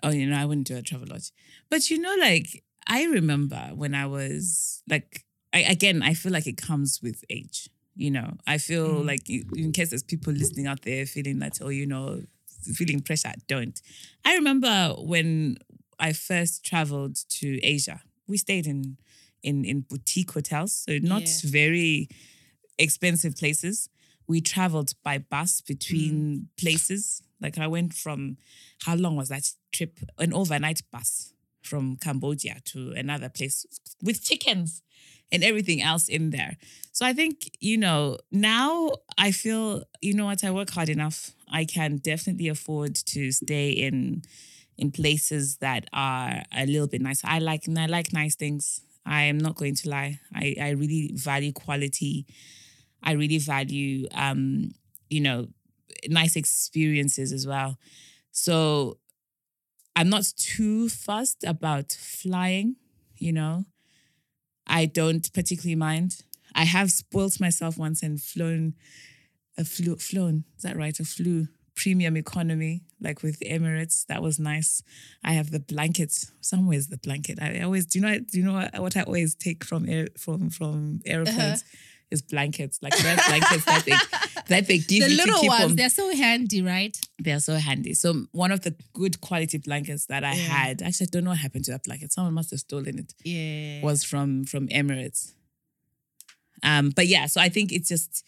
[0.03, 1.33] Oh, you know, I wouldn't do a Travelodge.
[1.71, 6.47] But you know, like I remember when I was like, I, again, I feel like
[6.47, 7.69] it comes with age.
[7.99, 9.07] You know, I feel Mm.
[9.07, 12.23] like in case there's people listening out there feeling that, oh, you know,
[12.75, 13.81] feeling pressure, don't.
[14.25, 15.57] I remember when
[15.99, 18.01] I first traveled to Asia.
[18.29, 18.99] We stayed in
[19.43, 21.51] in in boutique hotels, so not Yeah.
[21.51, 22.09] very
[22.79, 23.89] expensive places.
[24.29, 27.23] We traveled by bus between places.
[27.41, 28.37] Like I went from
[28.87, 29.99] how long was that trip?
[30.19, 31.33] An overnight bus
[31.63, 33.67] from Cambodia to another place
[34.03, 34.83] with chickens
[35.31, 36.57] and everything else in there.
[36.93, 41.31] So I think, you know, now I feel, you know what, I work hard enough.
[41.51, 44.23] I can definitely afford to stay in
[44.77, 47.27] in places that are a little bit nicer.
[47.27, 48.81] I like I like nice things.
[49.05, 50.21] I am not going to lie.
[50.35, 52.27] I, I really value quality.
[53.03, 54.73] I really value um,
[55.09, 55.49] you know,
[56.09, 57.79] nice experiences as well.
[58.31, 58.99] So
[59.97, 62.77] I'm not too fussed about flying,
[63.17, 63.65] you know.
[64.69, 66.23] I don't particularly mind.
[66.55, 68.75] I have spoilt myself once and flown
[69.57, 70.45] a flu flown.
[70.57, 70.99] Is that right?
[70.99, 74.07] A flu premium economy, like with Emirates.
[74.07, 74.83] That was nice.
[75.25, 76.33] I have the blankets.
[76.41, 77.39] Somewhere's the blanket.
[77.41, 80.09] I always do you know do you know what, what I always take from air
[80.17, 81.13] from from uh-huh.
[81.15, 81.65] airplanes
[82.11, 82.79] is blankets.
[82.83, 83.93] Like red blankets that they
[84.49, 85.77] that they give the you little to keep ones on.
[85.77, 87.95] they're so handy right They're so handy.
[87.95, 90.43] So one of the good quality blankets that I Yeah.
[90.43, 92.13] had, actually I don't know what happened to that blanket.
[92.13, 93.15] Someone must have stolen it.
[93.25, 95.33] yeah Was from from Emirates.
[96.63, 98.25] Um, but yeah, so I think it's just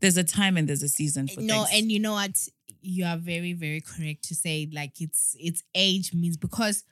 [0.00, 1.80] there's a time and there's a season for no things.
[1.80, 2.36] and you know what
[2.80, 6.82] you are very very correct to say like it's it's age means because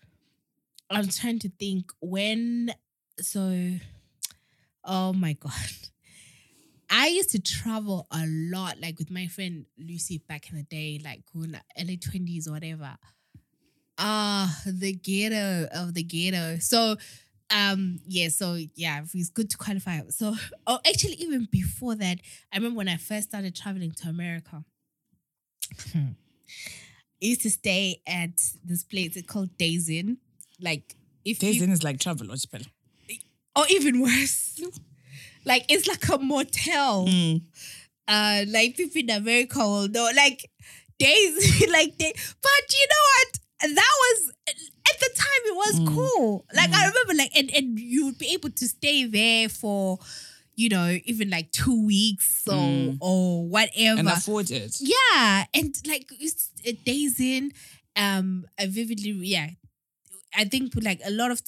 [0.88, 2.72] i'm trying to think when
[3.20, 3.70] so
[4.84, 5.50] oh my god
[6.90, 11.00] i used to travel a lot like with my friend lucy back in the day
[11.04, 12.96] like when early 20s or whatever.
[13.98, 16.58] Ah the ghetto of the ghetto.
[16.58, 16.96] So
[17.50, 20.00] um yeah so yeah it's good to qualify.
[20.10, 20.34] So
[20.66, 22.18] oh actually even before that
[22.52, 24.64] i remember when i first started traveling to america.
[27.22, 28.30] I used to stay at
[28.64, 30.18] this place it's called days inn
[30.60, 32.30] like if Days you, in is like travel
[33.54, 34.58] or even worse
[35.44, 37.42] like it's like a motel Mm.
[38.08, 40.50] uh like people in america will know like
[40.98, 41.34] days
[41.70, 43.40] like they but you know what
[43.76, 45.86] that was at the time it was Mm.
[45.94, 46.88] cool like i Mm.
[46.88, 49.98] remember like and, and you would be able to stay there for
[50.56, 52.96] you know even like two weeks or Mm.
[53.00, 54.76] or whatever And afford it.
[54.80, 57.52] yeah and like it's uh, days inn
[57.96, 59.50] um i vividly yeah
[60.36, 61.40] i think like a lot of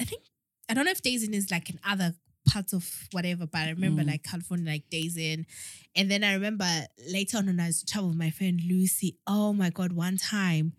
[0.00, 0.22] i think
[0.68, 2.14] i don't know if days inn is like in other
[2.50, 4.08] parts of whatever but i remember Mm.
[4.08, 5.46] like california like days inn
[5.94, 6.66] and then i remember
[7.08, 10.16] later on when i was to travel with my friend lucy oh my god one
[10.16, 10.72] time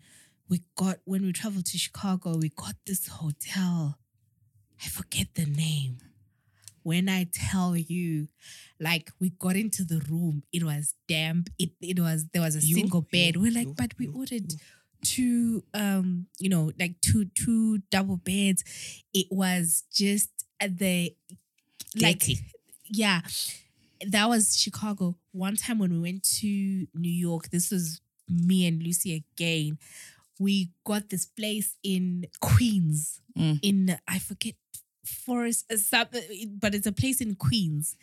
[0.48, 3.98] we got when we traveled to chicago we got this hotel
[4.84, 5.98] i forget the name
[6.86, 8.28] when I tell you,
[8.78, 11.48] like we got into the room, it was damp.
[11.58, 13.36] It it was there was a You- single bed.
[13.36, 14.52] you- We're like, you- but we ordered
[15.02, 18.64] two um, you know, like two two double beds.
[19.14, 20.28] It was just
[20.60, 21.16] the
[22.00, 22.24] like
[22.88, 23.20] yeah.
[24.06, 25.16] That was Chicago.
[25.32, 26.46] One time when we went to
[26.94, 29.78] New York, this was me and Lucy again.
[30.38, 33.58] We got this place in Queens Mm.
[33.62, 34.54] in I forget
[35.04, 36.04] Forest, uh,
[36.60, 37.96] but it's a place in Queens,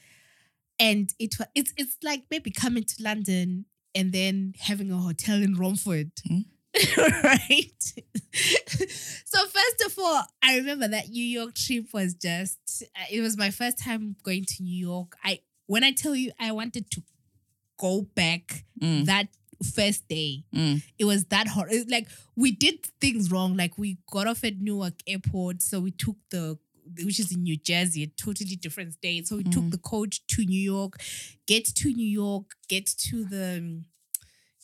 [0.78, 5.56] and it it's it's like maybe coming to London and then having a hotel in
[5.56, 6.12] Romford.
[6.30, 6.46] Mm.
[7.24, 7.82] right.
[8.34, 12.60] so first of all, I remember that New York trip was just
[12.96, 15.16] uh, it was my first time going to New York.
[15.24, 17.02] I when I tell you I wanted to
[17.80, 19.06] go back Mm.
[19.06, 19.28] that
[19.76, 20.82] first day Mm.
[20.98, 21.72] it was that hot.
[21.72, 23.56] It, like we did things wrong.
[23.56, 26.58] Like we got off at Newark Airport, so we took the
[27.06, 29.28] which is in New Jersey, a totally different state.
[29.28, 29.72] So we took Mm.
[29.72, 31.00] the coach to New York,
[31.48, 33.84] get to New York, get to the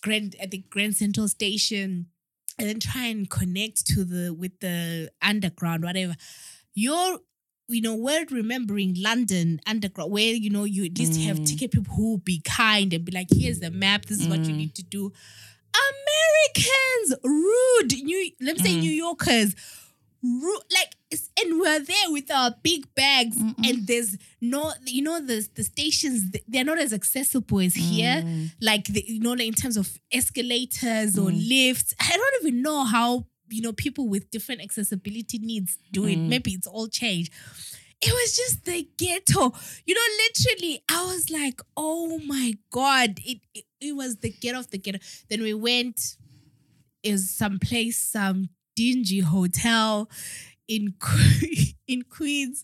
[0.08, 2.08] Grand at the Grand Central Station,
[2.58, 6.16] and then try and connect to the with the underground, whatever.
[6.74, 7.20] You're
[7.70, 11.46] you know, we're remembering London underground, where you know you at least have Mm.
[11.46, 14.54] ticket people who be kind and be like, here's the map, this is what you
[14.54, 14.58] Mm.
[14.58, 15.12] need to do.
[15.92, 18.04] Americans, rude.
[18.04, 18.80] New, let me say Mm.
[18.82, 19.56] New Yorkers,
[20.24, 20.62] rude.
[20.74, 23.56] Like, and we're there with our big bags, Mm-mm.
[23.68, 28.22] and there's no, you know, the the stations they're not as accessible as here.
[28.24, 28.52] Mm.
[28.62, 31.48] Like, the, you know, like in terms of escalators or Mm.
[31.50, 31.94] lifts.
[32.00, 36.18] I don't even know how you know people with different accessibility needs do it.
[36.18, 36.28] Mm.
[36.28, 37.32] Maybe it's all changed.
[38.02, 39.54] It was just the ghetto.
[39.86, 43.20] You know, literally, I was like, oh my God.
[43.26, 45.00] It it, it was the ghetto of the ghetto.
[45.30, 46.18] Then we went,
[47.02, 50.10] is some place some dingy hotel
[50.68, 50.94] in
[51.88, 52.64] in Queens.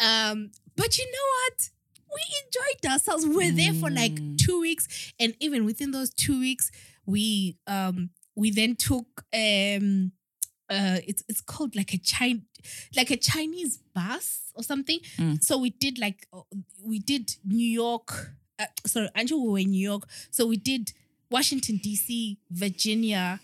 [0.00, 1.70] Um, but you know what?
[2.14, 3.26] We enjoyed ourselves.
[3.26, 4.38] We were there for like Mm.
[4.38, 5.12] two weeks.
[5.18, 6.70] And even within those two weeks,
[7.04, 10.12] we um we then took um
[10.70, 12.40] uh it's it's called like a China
[12.96, 15.00] like a Chinese bus or something.
[15.18, 15.42] Mm.
[15.42, 16.42] So we did like uh,
[16.82, 18.32] we did New York.
[18.58, 20.08] Uh, sorry, Angel, we were in New York.
[20.30, 20.92] So we did
[21.30, 23.40] Washington D.C., Virginia,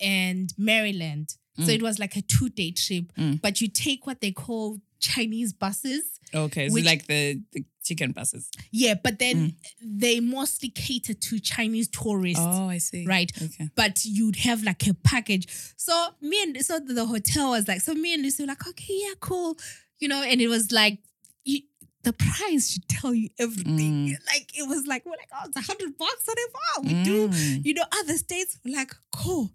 [0.00, 1.36] and Maryland.
[1.58, 1.74] So Mm.
[1.76, 3.12] it was like a two day trip.
[3.16, 3.40] Mm.
[3.40, 6.02] But you take what they call Chinese buses.
[6.34, 8.50] Okay, so Which- like the, the chicken buses.
[8.72, 12.42] Yeah, but then they mostly cater to Chinese tourists.
[12.44, 13.06] Oh, I see.
[13.06, 13.30] Right.
[13.40, 13.70] Okay.
[13.76, 15.46] but you'd have like a package.
[15.76, 18.94] So me and so the hotel was like, so me and Lucy were like, okay,
[19.06, 19.56] yeah, cool,
[20.00, 20.98] you know, and it was like,
[21.44, 21.60] you,
[22.02, 24.08] the price should tell you everything.
[24.08, 24.16] Mm.
[24.32, 27.28] Like it was like we're like, oh, it's a hundred bucks, or whatever we do.
[27.28, 27.64] Mm.
[27.64, 29.52] You know, other states were like, cool,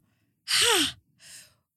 [0.47, 0.95] ha.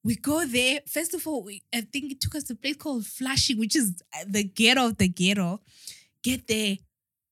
[0.05, 0.81] We go there.
[0.87, 3.75] First of all, we, I think it took us to a place called Flushing, which
[3.75, 5.59] is uh, the ghetto of the ghetto.
[6.23, 6.77] Get there.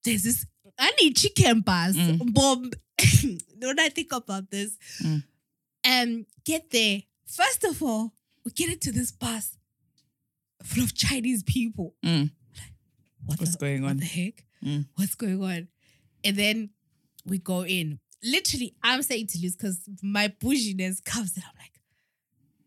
[0.04, 0.46] There's this.
[0.80, 1.96] I need chicken bars.
[1.96, 2.34] Mm.
[2.34, 2.72] Bomb.
[3.60, 5.24] when I think about this, Mm.
[5.88, 7.04] um, get there.
[7.28, 8.12] First of all,
[8.44, 9.56] we get into this bus
[10.64, 11.94] full of Chinese people.
[12.04, 12.32] Mm.
[13.26, 13.98] What What's the, going What on?
[13.98, 14.44] the heck?
[14.66, 14.88] Mm.
[14.96, 15.68] What's going on?
[16.24, 16.70] And then
[17.26, 18.00] we go in.
[18.24, 21.73] Literally, I'm saying to Liz because my bouginess comes and I'm like,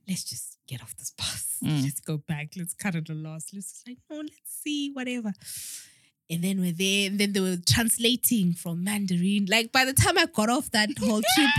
[0.08, 1.42] let's just get off this bus.
[1.64, 1.84] Mm.
[1.84, 2.48] Let's go back.
[2.54, 3.46] Let's cut it a loss.
[3.54, 5.32] Liz is like, no, let's see, whatever.
[6.28, 9.46] And then we're there, and then they were translating from Mandarin.
[9.48, 11.50] Like by the time I got off that whole trip,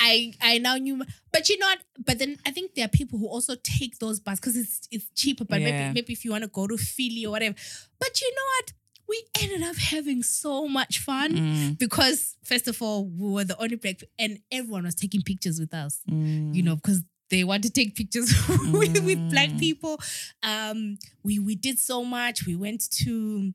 [0.00, 1.02] I I now knew.
[1.32, 1.78] But you know what?
[2.04, 5.08] But then I think there are people who also take those buses because it's it's
[5.14, 5.44] cheaper.
[5.44, 5.70] But Yeah.
[5.70, 7.54] maybe maybe if you want to go to Philly or whatever.
[8.00, 8.72] But you know what?
[9.08, 11.78] We ended up having so much fun Mm.
[11.78, 15.72] because first of all we were the only black and everyone was taking pictures with
[15.72, 16.00] us.
[16.10, 16.54] Mm.
[16.54, 18.32] You know because they want to take pictures
[18.72, 19.58] with, with black Mm.
[19.58, 20.00] people.
[20.42, 22.46] Um, we we did so much.
[22.46, 23.52] We went to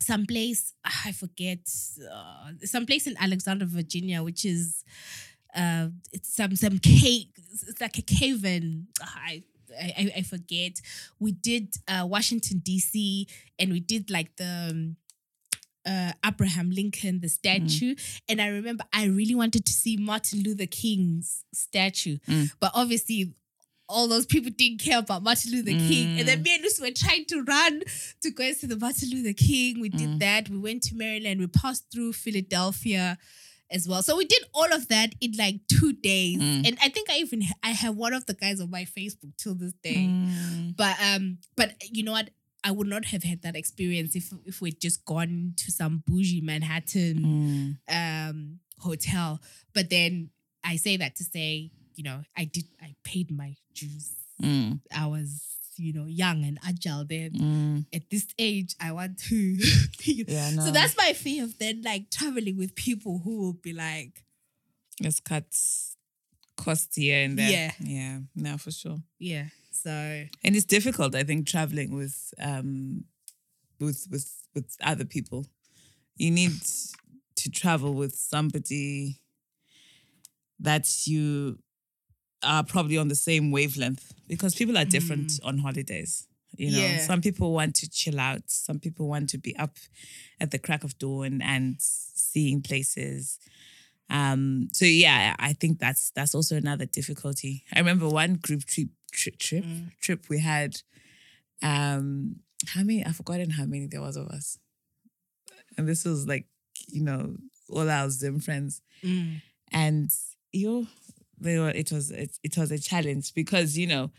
[0.00, 1.58] some place I forget,
[2.10, 4.84] uh, some place in Alexandria, Virginia, which is
[5.54, 7.26] uh, it's some some cave.
[7.52, 8.86] It's like a cave in.
[9.02, 9.42] I,
[9.78, 10.80] I I forget.
[11.18, 13.26] We did uh, Washington D.C.
[13.58, 14.94] and we did like the.
[15.86, 17.94] Uh, Abraham Lincoln, the statue,
[18.28, 22.52] and I remember I really wanted to see Martin Luther King's statue, Mm.
[22.60, 23.34] but obviously
[23.88, 26.10] all those people didn't care about Martin Luther King.
[26.18, 26.26] And Mm.
[26.26, 27.82] then me and Lucy were trying to run
[28.22, 29.80] to go and see the Martin Luther King.
[29.80, 30.18] We did Mm.
[30.20, 30.48] that.
[30.48, 31.40] We went to Maryland.
[31.40, 33.18] We passed through Philadelphia
[33.68, 34.02] as well.
[34.02, 36.38] So we did all of that in like two days.
[36.38, 36.66] Mm.
[36.68, 39.54] And I think I even I have one of the guys on my Facebook till
[39.54, 40.06] this day.
[40.06, 40.76] Mm.
[40.76, 42.30] But um, but you know what?
[42.62, 46.40] I would not have had that experience if if we'd just gone to some bougie
[46.42, 48.28] Manhattan Mm.
[48.28, 49.40] um hotel.
[49.74, 50.30] But then
[50.64, 54.12] I say that to say, you know, I did I paid my dues.
[54.42, 54.80] Mm.
[54.94, 55.42] I was,
[55.76, 57.30] you know, young and agile then.
[57.32, 57.86] Mm.
[57.94, 59.58] At this age, I want to.
[60.04, 60.64] Yeah, no.
[60.64, 64.24] So that's my fear of then like traveling with people who will be like,
[65.00, 65.96] It's cuts
[66.56, 67.50] cost here and there.
[67.50, 67.72] Yeah.
[67.80, 68.18] Yeah.
[68.34, 68.98] No, for sure.
[69.18, 69.46] yeah.
[69.82, 73.04] So And it's difficult, I think, traveling with um
[73.78, 75.46] with with with other people.
[76.16, 76.52] You need
[77.36, 79.20] to travel with somebody
[80.58, 81.58] that you
[82.42, 86.26] are probably on the same wavelength because people are different on holidays.
[86.56, 86.96] You know, Yeah.
[86.98, 89.76] some people want to chill out, some people want to be up
[90.40, 93.38] at the crack of dawn and seeing places.
[94.10, 97.64] Um, so yeah, I think that's that's also another difficulty.
[97.72, 99.90] I remember one group trip trip trip, Mm.
[100.00, 100.80] trip we had.
[101.62, 102.36] Um,
[102.68, 103.04] how many?
[103.04, 104.58] I've forgotten how many there was of us,
[105.76, 106.46] and this was like
[106.88, 107.36] you know
[107.68, 109.40] all our Zim friends, mm,
[109.72, 110.10] and
[110.52, 110.86] you,
[111.38, 111.70] they were.
[111.70, 114.10] It was it, it was a challenge because you know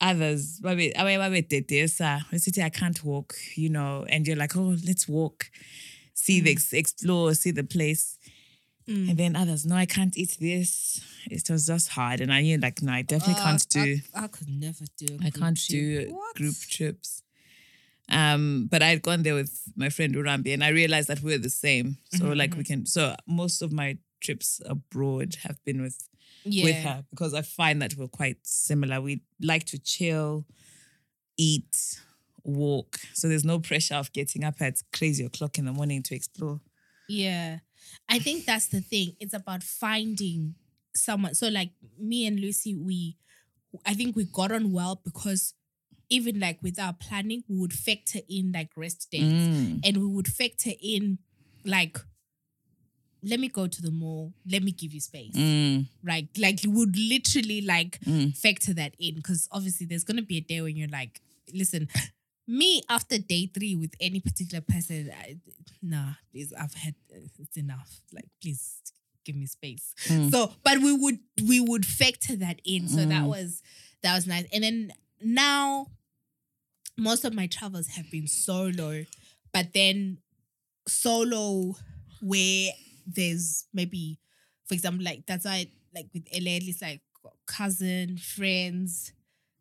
[0.00, 0.60] others.
[0.64, 2.00] I mean maybe did this.
[2.32, 5.50] We say, I can't walk, you know, and you're like, oh, let's walk,
[6.14, 8.15] see the explore, see the place.
[8.88, 9.08] Mm.
[9.10, 11.00] And then others, no, I can't eat this.
[11.30, 12.20] It was just hard.
[12.20, 15.14] And I knew like, no, I definitely Uh, can't do I, I could never do.
[15.20, 15.68] I group can't trip.
[15.70, 16.36] do What?
[16.36, 17.22] group trips.
[18.08, 21.38] Um, but I'd gone there with my friend Urambi and I realized that we are
[21.38, 21.98] the same.
[22.12, 25.98] So Mhm, like we can so most of my trips abroad have been with
[26.44, 26.64] Yeah.
[26.64, 29.00] with her because I find that we're quite similar.
[29.00, 30.46] We like to chill,
[31.36, 32.00] eat,
[32.44, 33.00] walk.
[33.14, 36.60] So there's no pressure of getting up at crazy o'clock in the morning to explore.
[37.08, 37.58] Yeah.
[38.08, 39.16] I think that's the thing.
[39.20, 40.54] It's about finding
[40.94, 41.34] someone.
[41.34, 43.16] So like me and Lucy, we
[43.84, 45.54] I think we got on well because
[46.08, 49.80] even like with our planning, we would factor in like rest days Mm.
[49.84, 51.18] and we would factor in
[51.64, 51.98] like
[53.22, 55.34] let me go to the mall, let me give you space.
[55.34, 55.88] Mm.
[56.04, 56.28] Right.
[56.38, 58.36] Like you would literally like Mm.
[58.36, 61.20] factor that in because obviously there's gonna be a day when you're like,
[61.52, 61.88] listen,
[62.46, 65.36] me after day three with any particular person, I,
[65.82, 66.94] nah, please, I've had
[67.38, 68.00] it's enough.
[68.12, 68.80] Like, please
[69.24, 69.94] give me space.
[70.06, 70.30] Mm.
[70.30, 72.88] So, but we would we would factor that in.
[72.88, 73.28] So that Mm.
[73.28, 73.62] was
[74.02, 74.46] that was nice.
[74.52, 75.88] And then now,
[76.96, 79.04] most of my travels have been solo,
[79.52, 80.18] but then
[80.86, 81.74] solo
[82.22, 82.70] where
[83.06, 84.18] there's maybe,
[84.66, 87.00] for example, like that's why like with LA, it's like
[87.46, 89.12] cousin, friends.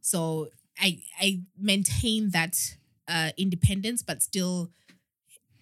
[0.01, 2.57] So I I maintain that
[3.07, 4.71] uh independence, but still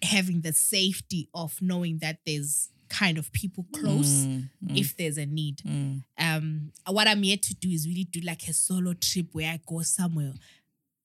[0.02, 4.50] having the safety of knowing that there's kind of people close Mm.
[4.64, 4.78] Mm.
[4.78, 5.58] if there's a need.
[5.66, 6.04] Mm.
[6.18, 9.60] Um, what I'm yet to do is really do like a solo trip where I
[9.66, 10.34] go somewhere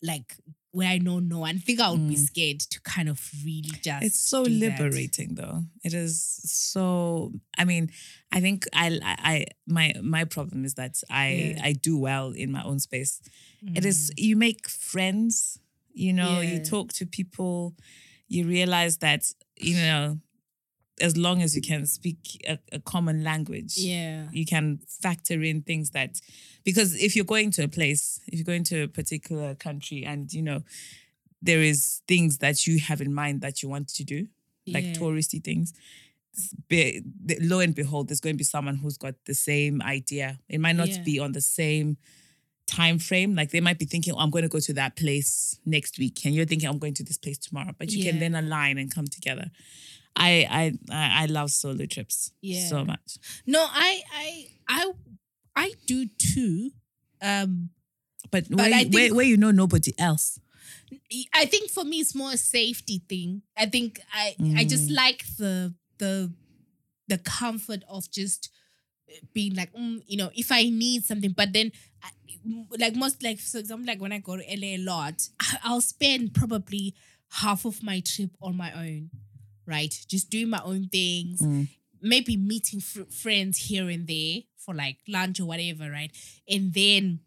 [0.03, 0.35] like
[0.71, 1.55] where I know no one.
[1.55, 2.27] I think I would be Mm.
[2.27, 4.03] scared to kind of really just.
[4.05, 4.79] It's so do that.
[4.79, 5.63] liberating, though.
[5.83, 7.31] It is so.
[7.57, 7.89] I mean,
[8.31, 11.61] I think I, I, my, my problem is that I, Yeah.
[11.63, 13.19] I do well in my own space.
[13.75, 14.13] It is Mm.
[14.27, 15.59] you make friends.
[15.93, 17.75] You know, you talk to people.
[18.27, 19.25] You realize that
[19.57, 20.19] you know,
[21.01, 24.27] as long as you can speak a, a common language, Yeah.
[24.31, 26.19] you can factor in things that
[26.63, 30.31] because if you're going to a place if you're going to a particular country and
[30.33, 30.61] you know
[31.41, 34.27] there is things that you have in mind that you want to do
[34.67, 34.93] like Yeah.
[34.93, 35.73] touristy things
[36.67, 37.01] be,
[37.41, 40.75] lo and behold there's going to be someone who's got the same idea it might
[40.75, 41.03] not Yeah.
[41.03, 41.97] be on the same
[42.67, 45.59] time frame like they might be thinking oh, i'm going to go to that place
[45.65, 48.35] next week and you're thinking i'm going to this place tomorrow but you can then
[48.35, 49.49] align and come together
[50.19, 50.47] I,
[50.91, 52.67] I I love solo trips Yeah.
[52.67, 53.17] so much.
[53.45, 54.91] No, I I I
[55.55, 56.71] I do too.
[57.21, 57.69] Um
[58.31, 60.39] But, But where, you- where, where you know nobody else.
[61.33, 63.41] I think for me it's more a safety thing.
[63.57, 64.95] I think I I just Mm.
[64.95, 66.31] like the the
[67.07, 68.49] the comfort of just
[69.33, 71.71] being like, mm, you know, if I need something, but then
[72.03, 72.09] I,
[72.77, 75.29] like most like for example, like when I go to LA a lot,
[75.63, 76.93] I'll spend probably
[77.41, 79.09] half of my trip on my own,
[79.69, 79.93] right?
[80.07, 81.67] Just doing my own things, Mm.
[82.01, 86.11] maybe meeting fr- friends here and there for like lunch or whatever, right?
[86.47, 87.19] And then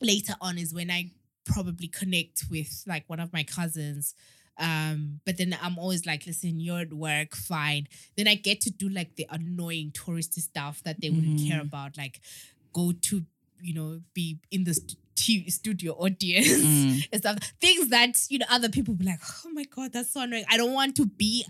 [0.00, 1.10] later on is when I
[1.44, 4.14] probably connect with like one of my cousins.
[4.56, 7.88] Um, but then I'm always like, listen, you're at work, fine.
[8.16, 11.66] Then I get to do like the annoying touristy stuff that they wouldn't care Mm.
[11.68, 12.20] about, like
[12.72, 13.24] go to,
[13.60, 14.98] you know, be in the st-
[15.52, 17.08] studio audience Mm.
[17.12, 17.38] and stuff.
[17.60, 20.44] Things that, you know, other people be like, oh my God, that's so annoying.
[20.50, 21.44] I don't want to be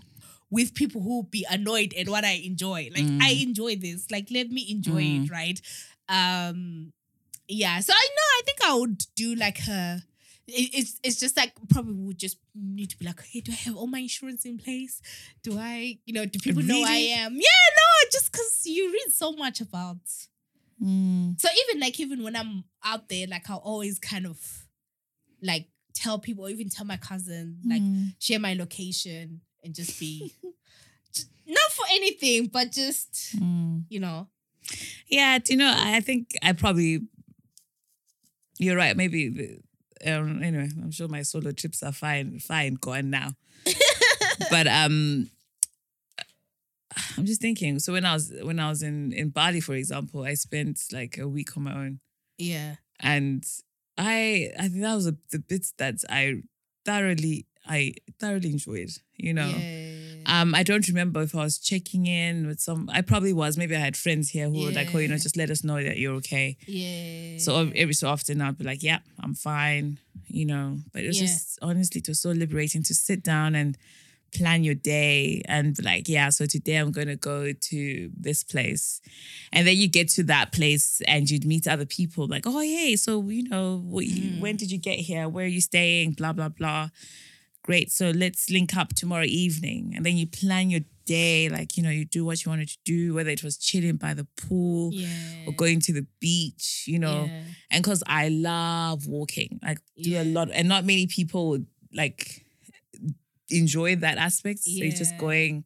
[0.55, 2.89] with people who be annoyed at what I enjoy.
[2.95, 3.21] Like, Mm.
[3.21, 4.09] I enjoy this.
[4.15, 5.59] Like, let me enjoy it, right?
[6.09, 6.93] Um,
[7.47, 7.79] yeah.
[7.81, 10.01] So I know, I think I would do like a.
[10.47, 13.75] It's it's just like probably would just need to be like, hey, do I have
[13.79, 15.01] all my insurance in place?
[15.41, 17.33] Do I, you know, do people know I am?
[17.33, 19.97] Yeah, no, just because you read so much about
[20.83, 21.39] Mm.
[21.41, 24.37] so even like even when I'm out there, like I'll always kind of
[25.41, 28.13] like tell people, even tell my cousin, like Mm.
[28.19, 30.31] share my location and just be
[31.13, 33.83] just, not for anything, but just Mm.
[33.89, 34.27] you know.
[35.07, 37.01] Yeah, do you know, I I think I probably
[38.59, 38.95] you're right.
[38.95, 39.59] Maybe
[40.05, 43.33] um, anyway, I'm sure my solo trips are fine, fine, gone now.
[44.51, 45.29] but um
[47.17, 47.79] I'm just thinking.
[47.79, 51.17] So when I was when I was in in Bali, for example, I spent like
[51.17, 51.99] a week on my own,
[52.37, 52.75] Yeah.
[52.99, 53.45] and
[53.97, 56.43] I I think that was a, the bits that I
[56.85, 58.89] thoroughly I thoroughly enjoyed.
[59.17, 60.41] You know, Yeah.
[60.41, 62.89] um, I don't remember if I was checking in with some.
[62.91, 63.57] I probably was.
[63.57, 65.81] Maybe I had friends here who were like, "Oh, you know, just let us know
[65.83, 67.37] that you're okay." yeah.
[67.37, 70.79] So every so often I'd be like, "Yeah, I'm fine," you know.
[70.93, 71.27] But it was Yeah.
[71.27, 73.77] just honestly, it was so liberating to sit down and
[74.33, 78.43] plan your day and be like, "Yeah, so today I'm going to go to this
[78.43, 78.99] place,"
[79.53, 82.97] and then you get to that place and you'd meet other people like, "Oh, hey,
[82.97, 84.39] so you know, you- Mm.
[84.41, 85.29] when did you get here?
[85.29, 86.11] Where are you staying?
[86.19, 86.89] Blah blah blah."
[87.65, 87.91] Great.
[87.91, 89.93] So let's link up tomorrow evening.
[89.95, 91.49] And then you plan your day.
[91.49, 94.13] Like, you know, you do what you wanted to do, whether it was chilling by
[94.13, 95.47] the pool yeah.
[95.47, 97.25] or going to the beach, you know.
[97.25, 97.41] Yeah.
[97.71, 100.21] And because I love walking, I do Yeah.
[100.21, 101.57] a lot, and not many people
[101.91, 102.45] like
[103.49, 104.59] enjoy that aspect.
[104.59, 105.65] So it's just going,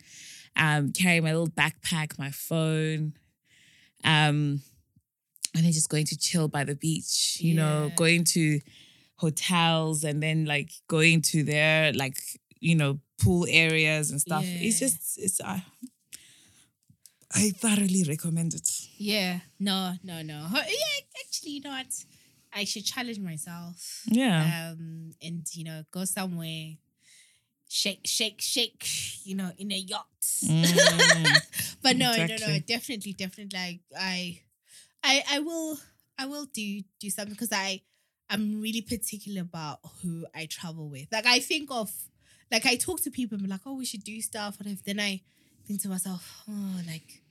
[0.56, 3.14] um, carrying my little backpack, my phone,
[4.06, 4.62] um,
[5.54, 8.62] and then just going to chill by the beach, you know, going to
[9.20, 12.18] hotels and then like going to their like,
[12.60, 14.46] you know, pool areas and stuff.
[14.46, 15.64] It's just it's I
[17.34, 18.70] I thoroughly recommend it.
[18.98, 19.40] Yeah.
[19.60, 20.48] No, no, no.
[20.54, 22.06] Yeah, actually, you know what?
[22.54, 24.04] I should challenge myself.
[24.08, 24.72] Yeah.
[24.72, 26.78] Um, and you know, go somewhere,
[27.68, 28.88] shake, shake, shake,
[29.26, 30.08] you know, in a yacht.
[30.44, 31.38] Mm,
[31.84, 32.60] but no, no, no, exactly.
[32.62, 33.60] definitely, definitely.
[33.60, 34.42] Like I,
[35.04, 35.78] I, I will,
[36.18, 37.82] I will do do something because I,
[38.30, 41.08] I'm really particular about who I travel with.
[41.12, 41.92] Like I think of,
[42.52, 44.80] like I talk to people and be like, oh, we should do stuff, whatever.
[44.86, 45.22] Then I
[45.68, 47.22] think to myself, oh, like,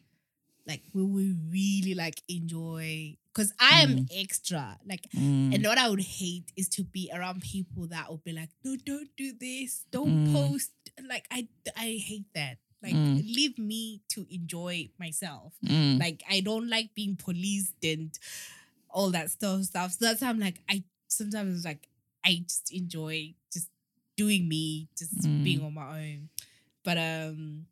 [0.66, 3.16] like will we really like enjoy?
[3.32, 5.02] Because I am extra, like.
[5.16, 5.54] mm.
[5.54, 8.76] And what I would hate is to be around people that would be like, no,
[8.84, 10.32] don't do this, don't Mm.
[10.32, 10.70] post.
[11.08, 11.46] Like I
[11.76, 12.58] I hate that.
[12.82, 13.22] Like Mm.
[13.24, 15.52] leave me to enjoy myself.
[15.64, 15.98] Mm.
[16.00, 18.10] Like I don't like being policed and
[18.98, 19.92] all that stuff stuff.
[19.92, 21.88] So that's why I'm like, I sometimes like
[22.26, 23.68] I just enjoy just
[24.16, 25.44] doing me, just Mm.
[25.44, 26.28] being on my own.
[26.84, 27.66] But um,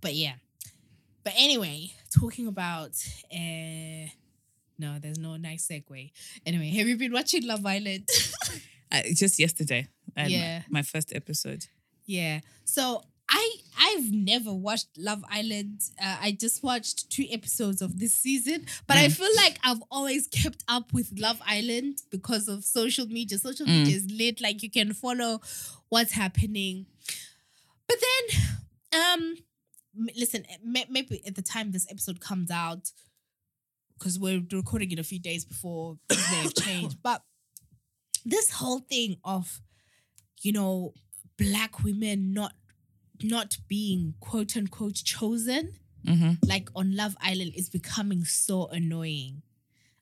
[0.00, 0.34] but yeah.
[1.24, 1.90] But anyway,
[2.20, 2.92] talking about
[3.32, 4.06] uh
[4.80, 6.10] no, there's no nice segue.
[6.46, 8.08] Anyway, have you been watching Love Island?
[8.90, 9.86] Uh, just yesterday.
[10.16, 10.62] My- Yeah.
[10.70, 11.66] My, first episode.
[12.06, 12.40] yeah.
[12.64, 13.44] So I
[13.80, 15.80] I've never watched Love Island.
[16.02, 19.12] Uh, I just watched two episodes of this season, but I Mm.
[19.16, 23.38] feel like I've always kept up with Love Island because of social media.
[23.38, 23.78] Social Mm.
[23.84, 25.40] media is lit; like you can follow
[25.90, 26.86] what's happening.
[27.86, 29.36] But then, um,
[30.16, 32.90] listen, may- maybe at the time this episode comes out,
[33.98, 37.24] because we're recording it a few days before things may have changed, but
[38.24, 39.60] this whole thing of,
[40.42, 40.92] you know,
[41.38, 42.52] black women not
[43.22, 45.74] not being quote unquote chosen
[46.06, 46.34] Mm-hmm.
[46.48, 49.42] like on Love Island is becoming so annoying,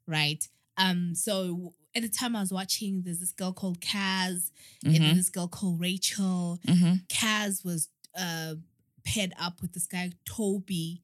[0.07, 0.47] right?
[0.77, 4.51] Um, so at the time I was watching, there's this girl called Kaz,
[4.85, 5.17] and then Mm-hmm.
[5.17, 6.61] this girl called Rachel.
[6.67, 6.95] Mm-hmm.
[7.09, 8.55] Kaz was uh
[9.05, 11.03] paired up with this guy Toby.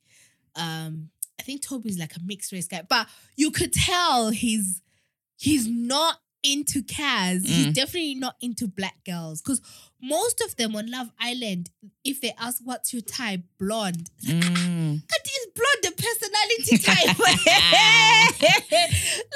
[0.55, 1.09] Um,
[1.41, 4.83] I think Toby's like a mixed race guy, but you could tell he's
[5.39, 9.41] he's not into Kaz, he's definitely not into black girls.
[9.41, 9.61] Because
[10.01, 11.71] most of them on Love Island,
[12.05, 14.11] if they ask what's your type, blonde.
[14.27, 14.97] Mm.
[14.97, 17.19] Is blonde a personality type?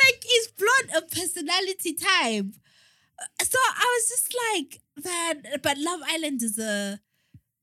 [0.02, 2.46] like, is blonde a personality type?
[3.42, 7.00] So I was just like, man, but Love Island is a,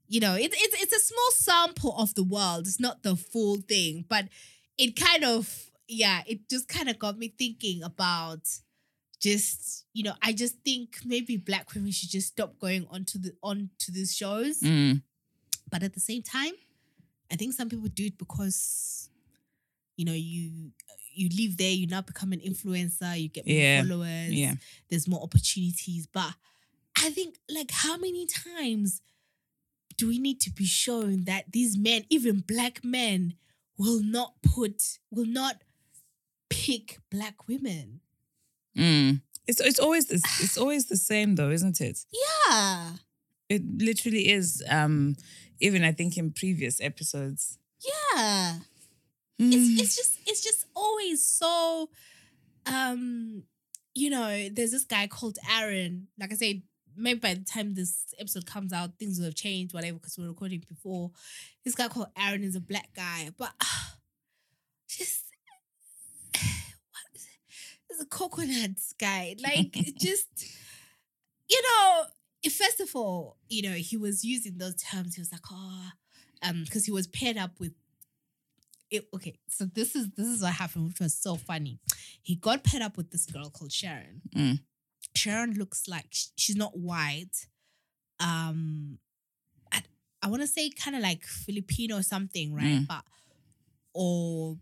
[0.07, 2.67] you know, it, it's it's a small sample of the world.
[2.67, 4.29] It's not the full thing, but
[4.77, 8.47] it kind of, yeah, it just kind of got me thinking about
[9.23, 13.33] just, you know, I just think maybe black women should just stop going onto the
[13.41, 14.59] onto these shows.
[14.59, 15.01] Mm.
[15.71, 16.51] But at the same time,
[17.31, 19.09] I think some people do it because,
[19.95, 20.71] you know, you
[21.15, 24.55] you live there, you now become an influencer, you get more Yeah, followers, Yeah.
[24.89, 26.07] there's more opportunities.
[26.07, 26.33] But
[26.97, 29.01] I think, like, how many times
[29.95, 33.35] do we need to be shown that these men, even black men,
[33.77, 35.61] will not put, will not
[36.49, 38.01] pick black women?
[38.77, 39.21] Mm.
[39.47, 41.99] It's it's always this, it's always the same though, isn't it?
[42.47, 42.91] Yeah.
[43.49, 44.63] It literally is.
[44.69, 45.15] Um,
[45.59, 47.57] even I think in previous episodes.
[48.15, 48.59] Yeah.
[49.41, 49.51] Mm.
[49.51, 51.89] it's it's just it's just always so
[52.67, 53.43] um
[53.95, 56.61] you know there's this guy called aaron like i said
[56.95, 60.27] maybe by the time this episode comes out things will have changed whatever because we're
[60.27, 61.09] recording before
[61.65, 63.51] this guy called aaron is a black guy but
[64.87, 65.22] just what is
[67.93, 67.97] it?
[67.97, 70.27] There's a coconut guy like it just
[71.49, 72.03] you know
[72.49, 75.89] first of all you know he was using those terms he was like oh
[76.43, 77.73] um because he was paired up with
[78.93, 81.79] it, okay, so this is this is what happened, which was so funny.
[82.21, 84.21] He got paired up with this girl called Sharon.
[84.35, 84.59] Mm.
[85.15, 87.47] Sharon looks like she's not white.
[88.19, 88.99] Um,
[89.71, 89.81] I,
[90.21, 92.81] I want to say kind of like Filipino or something, right?
[92.81, 92.87] Mm.
[92.87, 93.03] But
[93.95, 94.57] or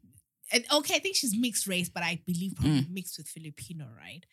[0.53, 4.25] okay, I think she's mixed race, but I believe probably mixed with Filipino, right?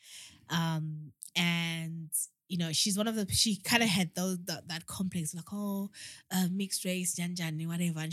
[0.50, 2.10] Um, and
[2.48, 5.52] you know, she's one of the she kind of had those that, that complex, like
[5.52, 5.90] oh,
[6.34, 8.06] uh, mixed race, jan jan, whatever.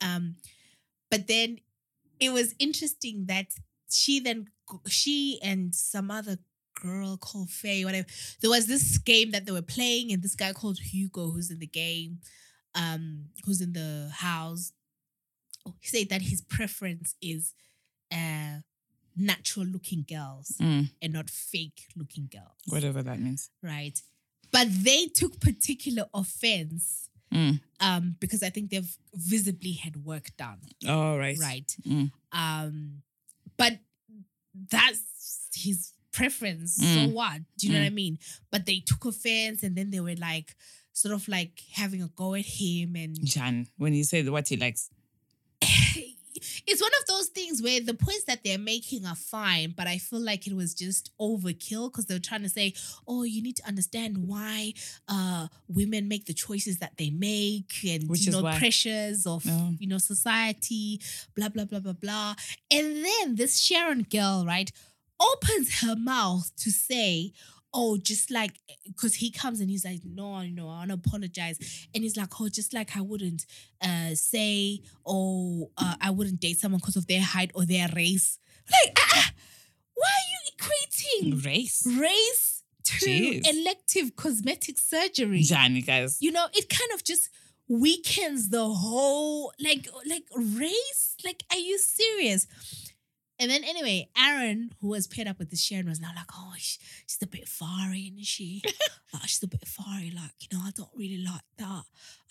[0.00, 0.36] Um,
[1.10, 1.58] but then
[2.18, 3.46] it was interesting that
[3.90, 4.48] she then
[4.86, 6.38] she and some other
[6.80, 8.06] girl called Faye, whatever.
[8.40, 11.58] There was this game that they were playing, and this guy called Hugo, who's in
[11.58, 12.18] the game,
[12.74, 14.72] um, who's in the house.
[15.80, 17.54] He said that his preference is
[18.12, 18.60] uh
[19.16, 20.90] natural looking girls Mm.
[21.00, 22.58] and not fake looking girls.
[22.66, 23.50] Whatever that means.
[23.62, 24.00] Right.
[24.52, 27.60] But they took particular offense Mm.
[27.80, 30.60] um because I think they've visibly had work done.
[30.86, 31.74] Oh, Right.
[31.84, 32.12] Mm.
[32.32, 33.02] Um,
[33.56, 33.80] but
[34.70, 36.76] that's his preference.
[36.76, 37.12] So Mm.
[37.12, 37.40] what?
[37.58, 37.94] Do you know what I Mm.
[37.94, 38.18] mean?
[38.50, 40.54] But they took offense and then they were like
[40.92, 44.56] sort of like having a go at him and Jan, when you say what he
[44.56, 44.88] likes.
[46.66, 49.98] It's one of those things where the points that they're making are fine, but I
[49.98, 52.74] feel like it was just overkill because they're trying to say,
[53.06, 54.72] oh, you need to understand why
[55.08, 59.44] uh women make the choices that they make and Which you know why- pressures of
[59.78, 61.00] you know society,
[61.34, 62.34] blah blah blah blah blah.
[62.70, 64.70] And then this Sharon girl, right,
[65.20, 67.32] opens her mouth to say,
[67.76, 68.52] oh, just like
[68.86, 71.86] because he comes and he's like, no, no, I want to apologize.
[71.94, 73.44] And he's like, oh, just like I wouldn't
[73.82, 78.38] uh say, oh, uh, I wouldn't date someone because of their height or their race.
[78.68, 79.30] Like, ah, ah,
[79.94, 81.86] why are you equating Race.
[81.86, 83.42] race to Jeez.
[83.48, 85.40] elective cosmetic surgery?
[85.40, 86.18] You guys.
[86.20, 87.28] you know, it kind of just
[87.68, 91.16] weakens the whole like like race.
[91.24, 92.46] Like, are you serious?
[93.38, 96.54] And then anyway, Aaron, who was paired up with the Sharon, was now like, oh,
[96.58, 98.62] she, she's a bit fiery, isn't she?
[99.12, 100.10] like, she's a bit fiery.
[100.14, 101.82] Like, you know, I don't really like that.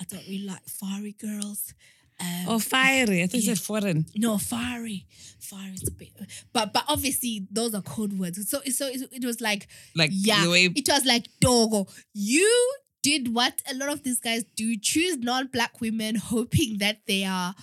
[0.01, 1.73] I don't really like fiery girls.
[2.19, 3.21] Um, Oh, fiery.
[3.23, 3.55] I you Yeah.
[3.55, 4.05] foreign.
[4.15, 5.05] no, fiery.
[5.39, 6.09] Fiery is a bit,
[6.53, 8.49] but but obviously those are code words.
[8.49, 11.87] So so it, it was like Like yeah, way it was like dogo.
[12.13, 17.25] You did what a lot of these guys do: choose non-black women, hoping that they
[17.25, 17.53] are,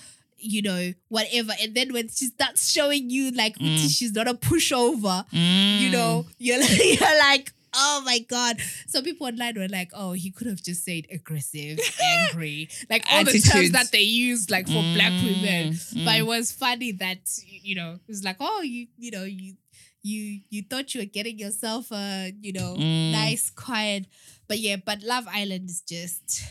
[0.43, 1.53] you know, whatever.
[1.63, 3.79] And then when she starts showing you like Mm.
[3.91, 7.53] she's not a pushover, you know, you're like, you're like.
[7.75, 8.61] Oh my god!
[8.87, 13.25] So people online were like, "Oh, he could have just said aggressive, angry, like all
[13.25, 16.27] the terms that they use, like for black women." Mm, But it mm.
[16.27, 19.55] was funny that you know it was like, oh, you you know you
[20.03, 23.13] you you thought you were getting yourself a you know Mm.
[23.13, 24.05] nice quiet,
[24.49, 26.43] but yeah, but Love Island is just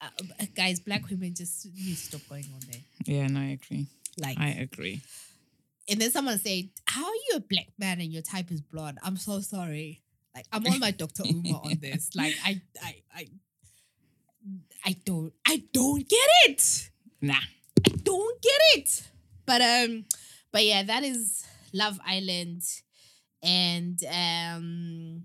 [0.00, 2.80] uh, guys, black women just need to stop going on there.
[3.04, 3.86] Yeah, no, I agree.
[4.18, 5.02] Like, I agree.
[5.88, 8.98] and then someone said, "How are you a black man and your type is blonde?"
[9.02, 10.02] I'm so sorry.
[10.34, 11.24] Like, I'm on my Dr.
[11.28, 12.10] Umar on this.
[12.14, 13.28] Like, I I I
[14.84, 16.90] I don't I don't get it.
[17.20, 17.34] Nah.
[17.86, 19.02] I don't get it.
[19.46, 20.04] But um,
[20.52, 22.62] but yeah, that is Love Island.
[23.42, 25.24] And um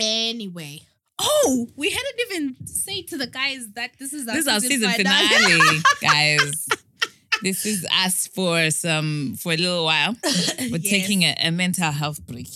[0.00, 0.82] anyway.
[1.18, 4.60] Oh, we hadn't even say to the guys that this is our This is our
[4.60, 6.68] season finale, guys.
[7.42, 10.14] This is us for some for a little while.
[10.24, 10.90] We're Yes.
[10.90, 12.48] taking a, a mental health break,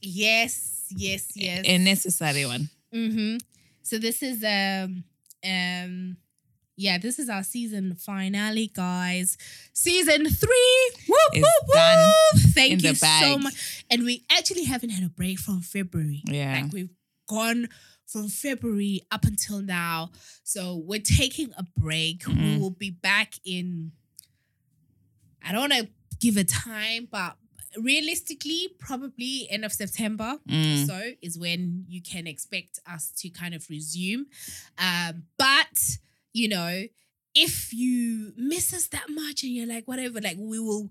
[0.00, 1.62] Yes, yes, yes.
[1.66, 2.68] a necessary one.
[2.94, 3.38] Mm-hmm.
[3.82, 5.04] So this is um
[5.44, 6.16] um
[6.76, 9.36] yeah, this is our season finale, guys.
[9.72, 10.90] Season three.
[11.08, 13.84] Woo, Is woo, Thank you so much.
[13.90, 16.22] And we actually haven't had a break from February.
[16.26, 16.62] Yeah.
[16.62, 16.90] Like we've
[17.28, 17.68] gone
[18.06, 20.10] from February up until now.
[20.42, 22.26] So we're taking a break.
[22.26, 22.60] We Mhm.
[22.60, 23.92] will be back in
[25.46, 25.88] I don't want to
[26.20, 27.36] give a time, but
[27.76, 30.86] realistically, probably end of September Mm.
[30.86, 34.24] so is when you can expect us to kind of resume.
[34.78, 35.98] Um, but
[36.32, 36.84] you know,
[37.34, 40.90] if you miss us that much and you're like, whatever, like we will,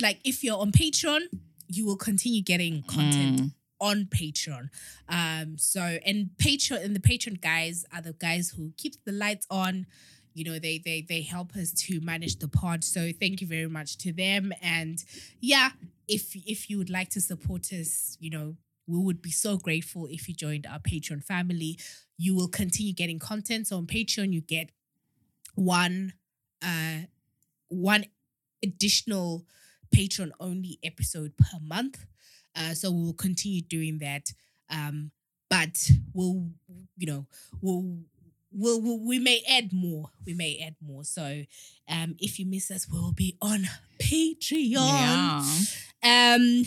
[0.00, 1.22] like if you're on Patreon,
[1.66, 3.54] you will continue getting content Mm.
[3.84, 4.68] On Patreon.
[5.08, 9.46] Um, so and Patreon and the Patreon guys are the guys who keep the lights
[9.50, 9.86] on.
[10.32, 12.82] You know, they they they help us to manage the pod.
[12.82, 14.52] So thank you very much to them.
[14.62, 14.98] And
[15.40, 15.70] yeah,
[16.08, 18.56] if if you would like to support us, you know,
[18.86, 21.78] we would be so grateful if you joined our Patreon family.
[22.16, 23.66] You will continue getting content.
[23.68, 24.70] So on Patreon, you get
[25.54, 26.14] one
[26.62, 27.06] uh
[27.68, 28.04] one
[28.62, 29.44] additional
[29.94, 32.06] Patreon only episode per month.
[32.56, 34.32] Uh, so we'll continue doing that.
[34.70, 35.10] Um,
[35.50, 36.48] but we'll,
[36.96, 37.26] you know,
[37.60, 37.98] we'll,
[38.52, 40.10] we'll, we'll we may add more.
[40.26, 41.04] We may add more.
[41.04, 41.44] So
[41.88, 43.64] um, if you miss us, we'll be on
[44.00, 44.72] Patreon.
[44.72, 46.34] Yeah.
[46.34, 46.64] Um,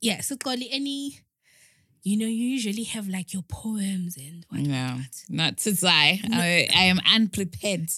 [0.00, 0.20] yeah.
[0.20, 1.20] So, Xolie, any,
[2.02, 4.68] you know, you usually have like your poems and whatnot.
[4.68, 6.20] No, not to lie.
[6.32, 7.88] I, I am unprepared.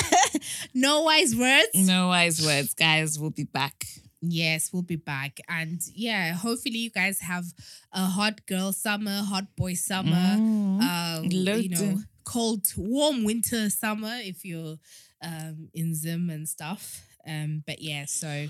[0.74, 1.68] no wise words.
[1.74, 3.18] No wise words, guys.
[3.18, 3.86] We'll be back.
[4.24, 5.40] Yes, we'll be back.
[5.48, 7.44] And yeah, hopefully you guys have
[7.92, 10.80] a hot girl summer, hot boy summer, Mm.
[10.80, 11.22] uh,
[11.58, 14.78] you know, cold, warm winter summer if you're
[15.22, 17.04] um in Zim and stuff.
[17.26, 18.48] Um, but yeah, so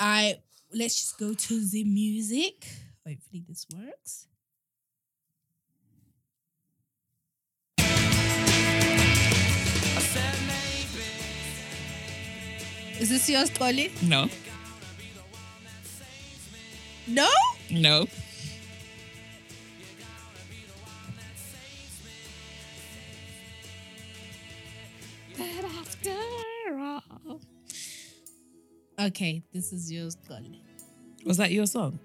[0.00, 0.38] I
[0.72, 2.66] let's just go to the music.
[3.06, 4.26] Hopefully this works.
[13.00, 13.92] Is this yours, Polly?
[14.02, 14.28] No,
[17.06, 17.28] No?
[17.70, 18.06] no.
[25.36, 26.14] But after
[26.78, 27.40] all.
[29.00, 30.62] Okay, this is yours, Polly.
[31.26, 31.98] Was that your song?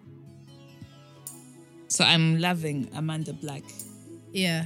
[1.88, 3.64] So I'm loving Amanda Black.
[4.32, 4.66] Yeah.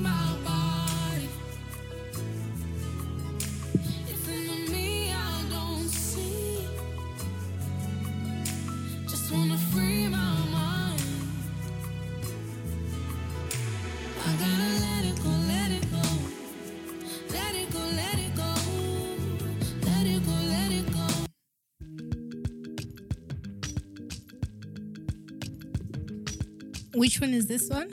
[27.11, 27.91] Which one is this one?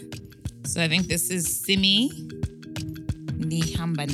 [0.64, 2.08] So I think this is Simi
[3.50, 4.06] Nihamba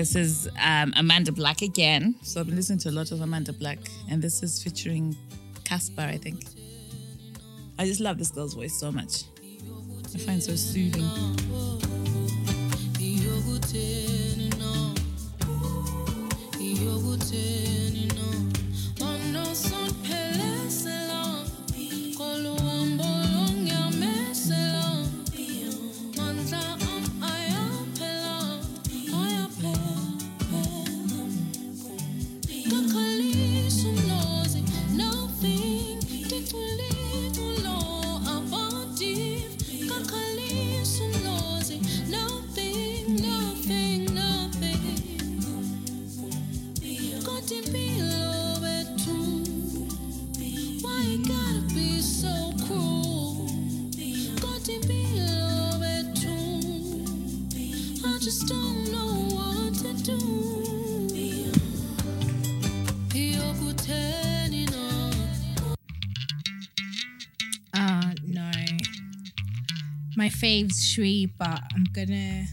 [0.00, 2.14] This is um, Amanda Black again.
[2.22, 3.76] So I've been listening to a lot of Amanda Black,
[4.08, 5.14] and this is featuring
[5.64, 6.42] Casper, I think.
[7.78, 9.24] I just love this girl's voice so much.
[10.14, 11.04] I find so soothing.
[70.40, 72.46] Fave's Shri, but uh, I'm gonna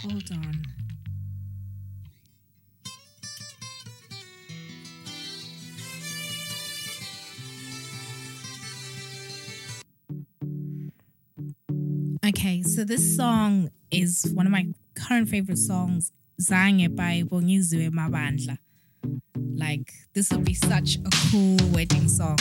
[0.00, 0.62] hold on.
[12.24, 18.56] Okay, so this song is one of my current favorite songs, Zange by Bongeziwe Mabandla.
[19.36, 22.38] Like, this would be such a cool wedding song.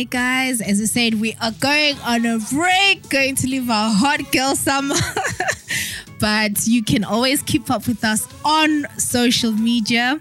[0.00, 3.92] Okay, guys, as I said, we are going on a break, going to live our
[3.92, 4.94] hot girl summer.
[6.18, 10.18] but you can always keep up with us on social media.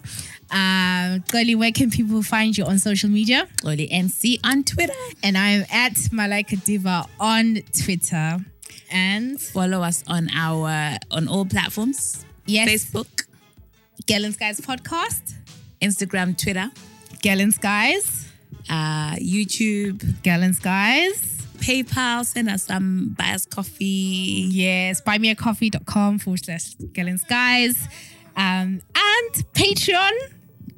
[0.52, 3.48] Um, Xolie, where can people find you on social media?
[3.62, 4.92] Xolie NC on Twitter.
[5.24, 8.40] And I'm at Malaika Diva on Twitter.
[8.92, 12.26] And Follow us on our on all platforms.
[12.46, 13.28] yes, Facebook,
[14.06, 15.36] Girl in Skies podcast,
[15.82, 16.70] Instagram, Twitter,
[17.24, 18.19] Girl in Skies,
[18.70, 21.48] uh, YouTube, Girl in Skies.
[21.58, 22.26] PayPal.
[22.26, 24.48] Send us some buy us coffee.
[24.50, 27.88] Yes, buymeacoffee.com forward slash Girl in Skies.
[28.36, 30.12] Um, and Patreon.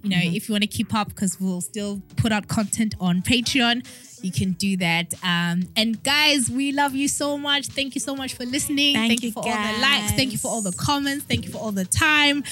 [0.04, 3.22] You know, if you want to keep up, because we'll still put out content on
[3.22, 3.86] Patreon,
[4.24, 5.14] you can do that.
[5.24, 7.68] Um, and guys, we love you so much.
[7.68, 8.96] Thank you so much for listening.
[8.96, 10.14] Thank you, you, for all the likes.
[10.14, 11.26] Thank you for all the comments.
[11.26, 12.44] Thank you for all the time.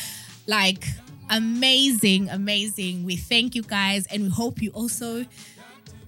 [0.46, 0.86] Like,
[1.30, 3.04] amazing, amazing.
[3.04, 5.26] We thank you guys, and we hope you also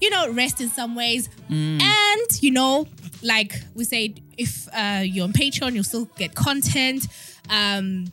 [0.02, 1.30] you know, rest in some ways.
[1.80, 2.88] And, you know,
[3.22, 7.08] like we said, if uh, you're on Patreon, you'll still get content.
[7.50, 8.12] Um,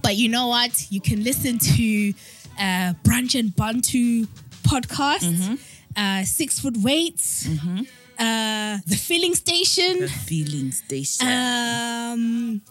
[0.00, 0.86] but you know what?
[0.90, 2.12] You can listen to
[2.58, 4.26] uh, Brunch and Bantu
[4.62, 5.58] podcast,
[5.96, 7.48] uh, Six Foot Weights,
[8.18, 10.06] uh, The Filling Station.
[10.06, 11.26] Feeling station.
[11.26, 12.62] Um,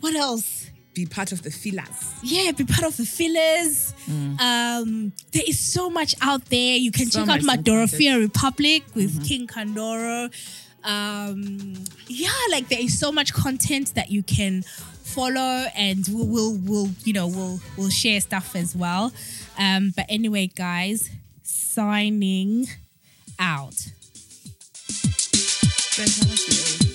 [0.00, 0.57] what else?
[0.98, 2.12] Be part of the feelers.
[2.24, 3.94] yeah, be part of the fillers.
[4.40, 6.76] Um, there is so much out there.
[6.76, 10.28] You can So check out much my Dorothea Republic with King Kandoro.
[10.82, 11.74] Um,
[12.08, 14.64] yeah, like there is so much content that you can
[15.04, 19.12] follow, and we'll, we'll, we'll you know, we'll, we'll share stuff as well.
[19.56, 21.10] Um, but anyway, guys,
[21.44, 22.66] signing
[23.38, 23.74] out.
[25.94, 26.87] Friends, have a